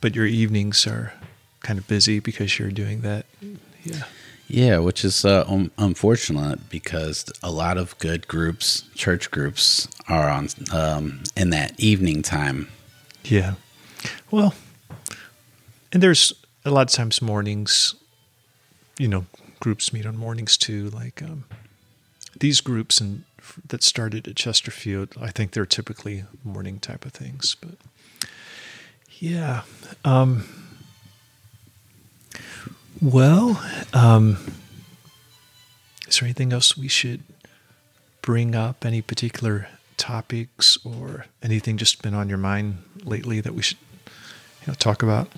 But 0.00 0.14
your 0.14 0.26
evenings 0.26 0.86
are 0.86 1.12
kind 1.60 1.78
of 1.78 1.86
busy 1.86 2.18
because 2.20 2.58
you're 2.58 2.70
doing 2.70 3.00
that. 3.02 3.26
Yeah. 3.84 4.04
Yeah, 4.52 4.78
which 4.78 5.04
is 5.04 5.24
uh, 5.24 5.44
um, 5.46 5.70
unfortunate 5.78 6.68
because 6.68 7.24
a 7.40 7.52
lot 7.52 7.78
of 7.78 7.96
good 7.98 8.26
groups, 8.26 8.82
church 8.96 9.30
groups, 9.30 9.86
are 10.08 10.28
on 10.28 10.48
um, 10.72 11.22
in 11.36 11.50
that 11.50 11.78
evening 11.78 12.22
time. 12.22 12.68
Yeah. 13.22 13.54
Well, 14.32 14.54
and 15.92 16.02
there's 16.02 16.32
a 16.64 16.72
lot 16.72 16.88
of 16.90 16.92
times 16.92 17.22
mornings, 17.22 17.94
you 18.98 19.06
know, 19.06 19.26
groups 19.60 19.92
meet 19.92 20.04
on 20.04 20.16
mornings 20.16 20.56
too. 20.56 20.90
Like 20.90 21.22
um, 21.22 21.44
these 22.40 22.60
groups 22.60 23.00
and 23.00 23.22
that 23.68 23.84
started 23.84 24.26
at 24.26 24.34
Chesterfield, 24.34 25.14
I 25.20 25.30
think 25.30 25.52
they're 25.52 25.64
typically 25.64 26.24
morning 26.42 26.80
type 26.80 27.04
of 27.04 27.12
things. 27.12 27.54
But 27.54 27.76
yeah. 29.20 29.62
Um, 30.04 30.59
well, 33.00 33.62
um, 33.92 34.36
is 36.08 36.18
there 36.18 36.26
anything 36.26 36.52
else 36.52 36.76
we 36.76 36.88
should 36.88 37.22
bring 38.22 38.54
up? 38.54 38.84
Any 38.84 39.02
particular 39.02 39.68
topics 39.96 40.78
or 40.84 41.26
anything 41.42 41.76
just 41.76 42.02
been 42.02 42.14
on 42.14 42.28
your 42.28 42.38
mind 42.38 42.82
lately 43.04 43.40
that 43.40 43.54
we 43.54 43.62
should 43.62 43.78
you 44.62 44.68
know 44.68 44.74
talk 44.74 45.02
about? 45.02 45.28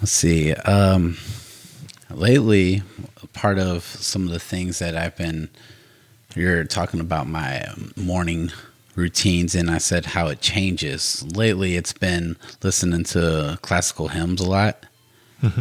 Let's 0.00 0.12
see. 0.12 0.52
Um, 0.54 1.18
lately, 2.10 2.82
part 3.32 3.58
of 3.58 3.84
some 3.84 4.24
of 4.24 4.30
the 4.30 4.40
things 4.40 4.78
that 4.80 4.96
I've 4.96 5.16
been, 5.16 5.50
you're 6.34 6.64
talking 6.64 7.00
about 7.00 7.26
my 7.26 7.62
um, 7.62 7.92
morning 7.96 8.50
routines, 8.94 9.54
and 9.54 9.70
I 9.70 9.78
said 9.78 10.06
how 10.06 10.28
it 10.28 10.40
changes. 10.40 11.24
Lately, 11.34 11.76
it's 11.76 11.92
been 11.92 12.36
listening 12.62 13.04
to 13.04 13.58
classical 13.62 14.08
hymns 14.08 14.40
a 14.40 14.48
lot. 14.48 14.86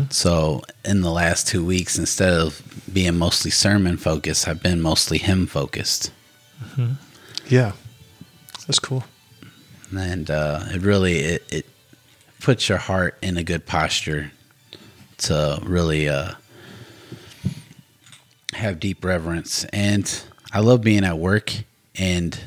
So, 0.09 0.61
in 0.83 1.01
the 1.01 1.09
last 1.09 1.47
two 1.47 1.63
weeks, 1.65 1.97
instead 1.97 2.33
of 2.33 2.61
being 2.91 3.17
mostly 3.17 3.49
sermon 3.49 3.95
focused, 3.95 4.45
I've 4.45 4.61
been 4.61 4.81
mostly 4.81 5.17
hymn 5.19 5.47
focused. 5.47 6.11
Yeah, 7.47 7.71
that's 8.67 8.79
cool. 8.79 9.05
and 9.97 10.29
uh, 10.29 10.63
it 10.71 10.81
really 10.81 11.19
it, 11.19 11.45
it 11.49 11.65
puts 12.41 12.67
your 12.67 12.77
heart 12.77 13.17
in 13.21 13.37
a 13.37 13.43
good 13.43 13.65
posture 13.65 14.31
to 15.19 15.59
really 15.63 16.09
uh, 16.09 16.33
have 18.53 18.79
deep 18.79 19.03
reverence. 19.05 19.63
And 19.65 20.23
I 20.51 20.59
love 20.59 20.81
being 20.81 21.03
at 21.03 21.17
work 21.17 21.53
and 21.95 22.39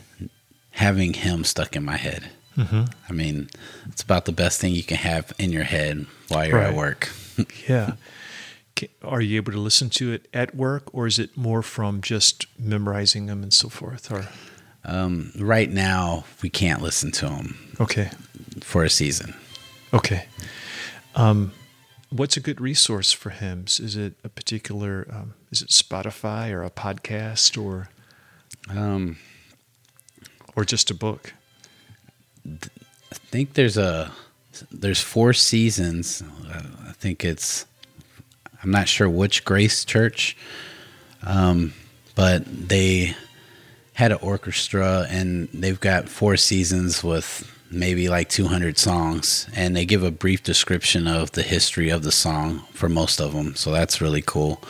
having 0.70 1.14
hymn 1.14 1.44
stuck 1.44 1.76
in 1.76 1.84
my 1.84 1.96
head. 1.96 2.30
Mm-hmm. 2.56 2.84
I 3.08 3.12
mean, 3.12 3.48
it's 3.88 4.02
about 4.02 4.24
the 4.24 4.32
best 4.32 4.60
thing 4.60 4.74
you 4.74 4.82
can 4.82 4.96
have 4.98 5.32
in 5.38 5.52
your 5.52 5.64
head 5.64 6.06
while 6.28 6.46
you're 6.46 6.58
Right. 6.58 6.68
at 6.70 6.74
work. 6.76 7.10
Yeah. 7.68 7.92
Are 9.02 9.20
you 9.20 9.36
able 9.36 9.52
to 9.52 9.58
listen 9.58 9.88
to 9.90 10.12
it 10.12 10.26
at 10.34 10.54
work, 10.56 10.92
or 10.92 11.06
is 11.06 11.18
it 11.18 11.36
more 11.36 11.62
from 11.62 12.00
just 12.00 12.46
memorizing 12.58 13.26
them 13.26 13.42
and 13.42 13.52
so 13.54 13.68
forth? 13.68 14.10
Or 14.10 14.26
Um, 14.84 15.30
right 15.38 15.70
now, 15.70 16.24
we 16.42 16.50
can't 16.50 16.82
listen 16.82 17.12
to 17.12 17.28
hymn 17.28 17.56
okay, 17.80 18.10
for 18.60 18.82
a 18.84 18.90
season. 18.90 19.34
okay. 19.94 20.26
Um, 21.14 21.52
what's 22.10 22.36
a 22.36 22.40
good 22.40 22.60
resource 22.60 23.12
for 23.12 23.30
hymns? 23.30 23.78
Is 23.80 23.94
it 23.96 24.14
a 24.24 24.28
particular? 24.28 25.06
Um, 25.10 25.34
is 25.52 25.62
it 25.62 25.68
Spotify 25.68 26.50
or 26.50 26.64
a 26.64 26.70
podcast 26.70 27.62
or 27.62 27.88
Um, 28.68 29.18
or 30.56 30.64
just 30.64 30.90
a 30.90 30.94
book? 30.94 31.34
I 32.46 33.14
think 33.30 33.54
there's 33.54 33.76
a 33.76 34.10
there's 34.70 35.00
four 35.00 35.32
seasons. 35.32 36.22
Uh, 36.48 36.62
I 36.88 36.92
think 36.92 37.24
it's 37.24 37.66
I'm 38.62 38.70
not 38.70 38.88
sure 38.88 39.08
which 39.08 39.44
Grace 39.44 39.84
Church, 39.84 40.36
um, 41.22 41.74
but 42.14 42.44
they 42.46 43.14
had 43.94 44.12
an 44.12 44.18
orchestra 44.22 45.06
and 45.10 45.48
they've 45.52 45.80
got 45.80 46.08
four 46.08 46.36
seasons 46.36 47.04
with 47.04 47.48
maybe 47.70 48.08
like 48.08 48.28
200 48.28 48.78
songs, 48.78 49.48
and 49.54 49.74
they 49.74 49.84
give 49.84 50.02
a 50.02 50.10
brief 50.10 50.42
description 50.42 51.08
of 51.08 51.32
the 51.32 51.42
history 51.42 51.88
of 51.90 52.02
the 52.02 52.12
song 52.12 52.60
for 52.72 52.88
most 52.88 53.20
of 53.20 53.32
them. 53.32 53.54
So 53.56 53.72
that's 53.72 54.00
really 54.00 54.22
cool. 54.22 54.62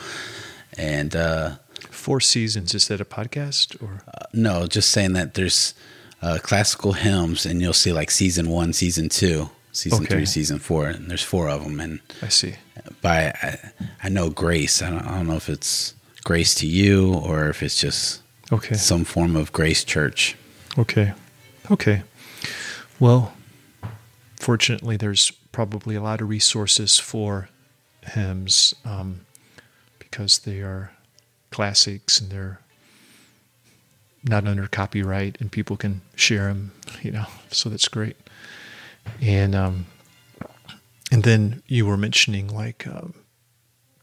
And 0.77 1.15
uh, 1.15 1.55
Four 1.89 2.19
seasons. 2.21 2.73
Is 2.73 2.87
that 2.87 3.01
a 3.01 3.05
podcast 3.05 3.81
or? 3.81 4.01
no, 4.33 4.65
just 4.67 4.91
saying 4.91 5.13
that 5.13 5.33
there's 5.35 5.73
uh, 6.21 6.37
classical 6.41 6.93
hymns, 6.93 7.45
and 7.45 7.61
you'll 7.61 7.73
see 7.73 7.91
like 7.93 8.09
season 8.11 8.49
one, 8.49 8.73
season 8.73 9.09
two, 9.09 9.49
season 9.71 10.03
Okay. 10.03 10.15
three, 10.15 10.25
season 10.25 10.59
four, 10.59 10.87
and 10.87 11.09
there's 11.09 11.23
four 11.23 11.49
of 11.49 11.63
them. 11.63 11.79
And 11.79 11.99
I 12.21 12.29
see. 12.29 12.55
by 13.01 13.27
I, 13.41 13.59
I 14.03 14.09
know 14.09 14.29
grace. 14.29 14.81
I 14.81 14.89
don't, 14.89 15.05
I 15.05 15.17
don't 15.17 15.27
know 15.27 15.35
if 15.35 15.49
it's 15.49 15.93
grace 16.23 16.55
to 16.55 16.67
you 16.67 17.13
or 17.13 17.49
if 17.49 17.61
it's 17.61 17.79
just 17.79 18.21
Okay. 18.51 18.75
some 18.75 19.03
form 19.03 19.35
of 19.35 19.51
grace 19.51 19.83
church. 19.83 20.35
Okay. 20.77 21.13
Okay. 21.71 22.03
Well, 22.99 23.33
fortunately, 24.39 24.97
there's 24.97 25.31
probably 25.51 25.95
a 25.95 26.01
lot 26.01 26.21
of 26.21 26.29
resources 26.29 26.97
for 26.99 27.49
hymns 28.13 28.73
um, 28.85 29.21
because 30.13 30.37
they 30.37 30.59
are 30.59 30.91
classics 31.49 32.21
and 32.21 32.29
they're 32.31 32.59
not 34.23 34.45
under 34.45 34.67
copyright 34.67 35.41
and 35.41 35.51
people 35.51 35.75
can 35.75 36.01
share 36.13 36.49
them, 36.49 36.71
you 37.01 37.09
know, 37.09 37.25
so 37.49 37.67
that's 37.67 37.87
great. 37.87 38.15
And, 39.19 39.55
um, 39.55 39.87
and 41.11 41.23
then 41.23 41.63
you 41.65 41.87
were 41.87 41.97
mentioning 41.97 42.47
like 42.47 42.85
um, 42.85 43.15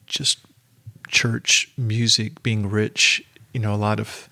just 0.06 0.40
church 1.06 1.70
music 1.78 2.42
being 2.42 2.68
rich, 2.68 3.24
you 3.54 3.60
know, 3.60 3.72
a 3.72 3.76
lot 3.76 4.00
of 4.00 4.28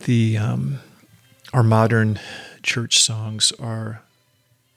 the 0.00 0.36
um, 0.36 0.80
our 1.52 1.62
modern 1.62 2.18
church 2.64 2.98
songs 2.98 3.52
are 3.60 4.02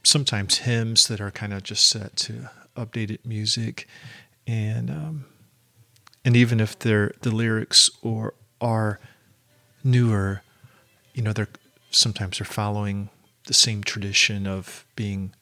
sometimes 0.04 0.60
hymns 0.60 1.08
that 1.08 1.20
are 1.20 1.32
kind 1.32 1.52
of 1.52 1.64
just 1.64 1.90
set 1.90 2.16
to 2.18 2.48
updated 2.78 3.26
music, 3.26 3.88
and 4.46 4.92
um, 4.92 5.26
and 6.30 6.38
even 6.38 6.60
if 6.60 6.78
they're 6.78 7.12
the 7.22 7.32
lyrics 7.32 7.90
or 8.04 8.36
are 8.62 9.00
newer, 9.84 10.44
you 11.16 11.24
know, 11.24 11.34
they're 11.34 11.48
sometimes 11.90 12.38
they're 12.38 12.46
following 12.46 13.10
the 13.48 13.54
same 13.56 13.84
tradition 13.84 14.46
of 14.46 14.86
being 14.96 15.34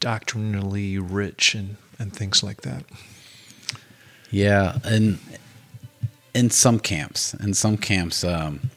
doctrinally 0.00 0.98
rich 0.98 1.54
and, 1.54 1.76
and 2.00 2.12
things 2.12 2.42
like 2.42 2.62
that. 2.62 2.82
Yeah, 4.32 4.78
and 4.82 5.20
in 6.34 6.50
some 6.50 6.80
camps, 6.80 7.34
in 7.34 7.54
some 7.54 7.76
camps, 7.76 8.24
um, 8.24 8.72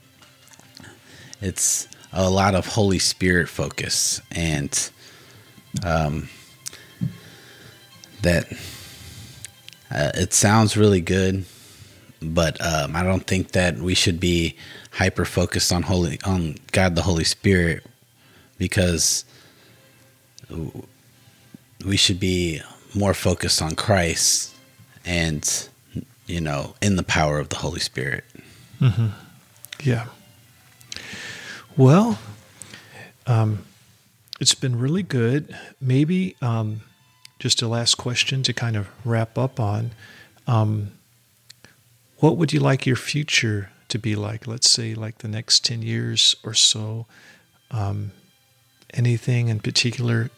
it's 1.42 1.88
a 2.14 2.30
lot 2.30 2.54
of 2.54 2.68
Holy 2.68 3.00
Spirit 3.00 3.50
focus, 3.50 4.22
and 4.30 4.92
um, 5.84 6.30
that 8.22 8.46
uh, 9.92 10.12
it 10.16 10.34
sounds 10.34 10.78
really 10.78 11.02
good, 11.02 11.46
but 12.22 12.60
um, 12.62 12.96
I 12.96 13.04
don't 13.04 13.28
think 13.28 13.52
that 13.52 13.78
we 13.78 13.94
should 13.94 14.20
be 14.20 14.56
hyper 14.92 15.26
focused 15.26 15.72
on 15.72 15.84
holy 15.84 16.20
on 16.26 16.56
God 16.72 16.96
the 16.96 17.02
Holy 17.02 17.24
Spirit 17.24 17.86
because 18.58 19.26
we 21.86 21.98
should 21.98 22.20
be 22.20 22.62
more 22.94 23.14
focused 23.14 23.62
on 23.62 23.76
Christ 23.76 24.54
and 25.06 25.68
you 26.28 26.42
know 26.42 26.76
in 26.82 26.96
the 26.96 27.04
power 27.04 27.40
of 27.40 27.50
the 27.50 27.58
Holy 27.58 27.80
Spirit. 27.80 28.24
Mm-hmm. 28.80 29.08
Yeah. 29.84 30.08
Well, 31.78 32.20
um, 33.28 33.66
it's 34.40 34.56
been 34.56 34.78
really 34.78 35.04
good. 35.04 35.56
Maybe 35.80 36.36
um, 36.42 36.82
just 37.42 37.60
a 37.64 37.68
last 37.68 37.96
question 37.96 38.44
to 38.44 38.54
kind 38.54 38.76
of 38.76 38.88
wrap 39.04 39.36
up 39.36 39.60
on. 39.60 39.90
Um, 40.46 40.92
what 42.20 42.38
would 42.38 42.54
you 42.54 42.60
like 42.60 42.86
your 42.86 42.96
future 42.96 43.72
to 43.88 43.98
be 43.98 44.16
like? 44.16 44.46
Let's 44.46 44.70
say, 44.70 44.94
like 44.94 45.18
the 45.18 45.28
next 45.28 45.66
10 45.66 45.82
years 45.82 46.36
or 46.44 46.54
so. 46.54 47.08
Um, 47.72 48.12
anything 48.94 49.48
in 49.48 49.60
particular 49.60 50.30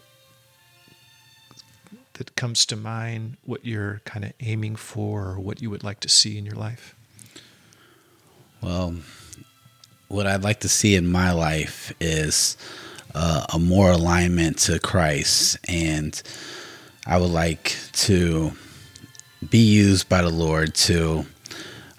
that 2.14 2.38
comes 2.38 2.66
to 2.68 2.78
mind, 2.78 3.36
what 3.44 3.66
you're 3.66 4.00
kind 4.06 4.24
of 4.24 4.32
aiming 4.40 4.78
for, 4.78 5.26
or 5.26 5.40
what 5.42 5.62
you 5.62 5.70
would 5.70 5.84
like 5.84 6.00
to 6.00 6.10
see 6.10 6.38
in 6.38 6.46
your 6.46 6.56
life? 6.56 6.96
Well, 8.62 8.96
what 10.08 10.26
I'd 10.26 10.44
like 10.44 10.62
to 10.62 10.70
see 10.70 10.96
in 10.96 11.12
my 11.12 11.34
life 11.34 11.92
is 12.00 12.56
uh, 13.14 13.46
a 13.54 13.60
more 13.60 13.92
alignment 13.92 14.60
to 14.60 14.80
Christ, 14.80 15.58
and 15.68 16.24
I 17.06 17.18
would 17.18 17.32
like 17.32 17.76
to 17.94 18.52
be 19.50 19.60
used 19.60 20.08
by 20.08 20.22
the 20.22 20.30
Lord 20.30 20.74
to 20.76 21.26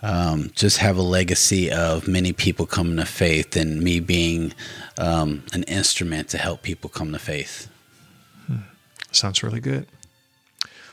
um, 0.02 0.50
just 0.54 0.78
have 0.78 0.96
a 0.96 1.02
legacy 1.02 1.70
of 1.70 2.06
many 2.06 2.32
people 2.32 2.66
coming 2.66 2.96
to 2.96 3.06
faith, 3.06 3.56
and 3.56 3.80
me 3.80 4.00
being 4.00 4.52
um, 4.98 5.44
an 5.52 5.62
instrument 5.64 6.28
to 6.30 6.38
help 6.38 6.62
people 6.62 6.90
come 6.90 7.12
to 7.12 7.18
faith. 7.18 7.70
Hmm. 8.46 8.58
Sounds 9.12 9.42
really 9.42 9.60
good. 9.60 9.86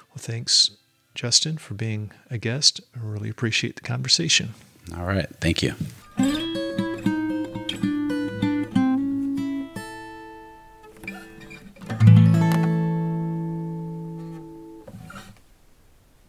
Well, 0.10 0.18
thanks, 0.18 0.72
Justin, 1.14 1.58
for 1.58 1.74
being 1.74 2.12
a 2.30 2.38
guest. 2.38 2.82
I 2.96 3.00
really 3.02 3.30
appreciate 3.30 3.76
the 3.76 3.82
conversation. 3.82 4.54
All 4.98 5.06
right. 5.06 5.30
Thank 5.40 5.62
you. 5.62 5.76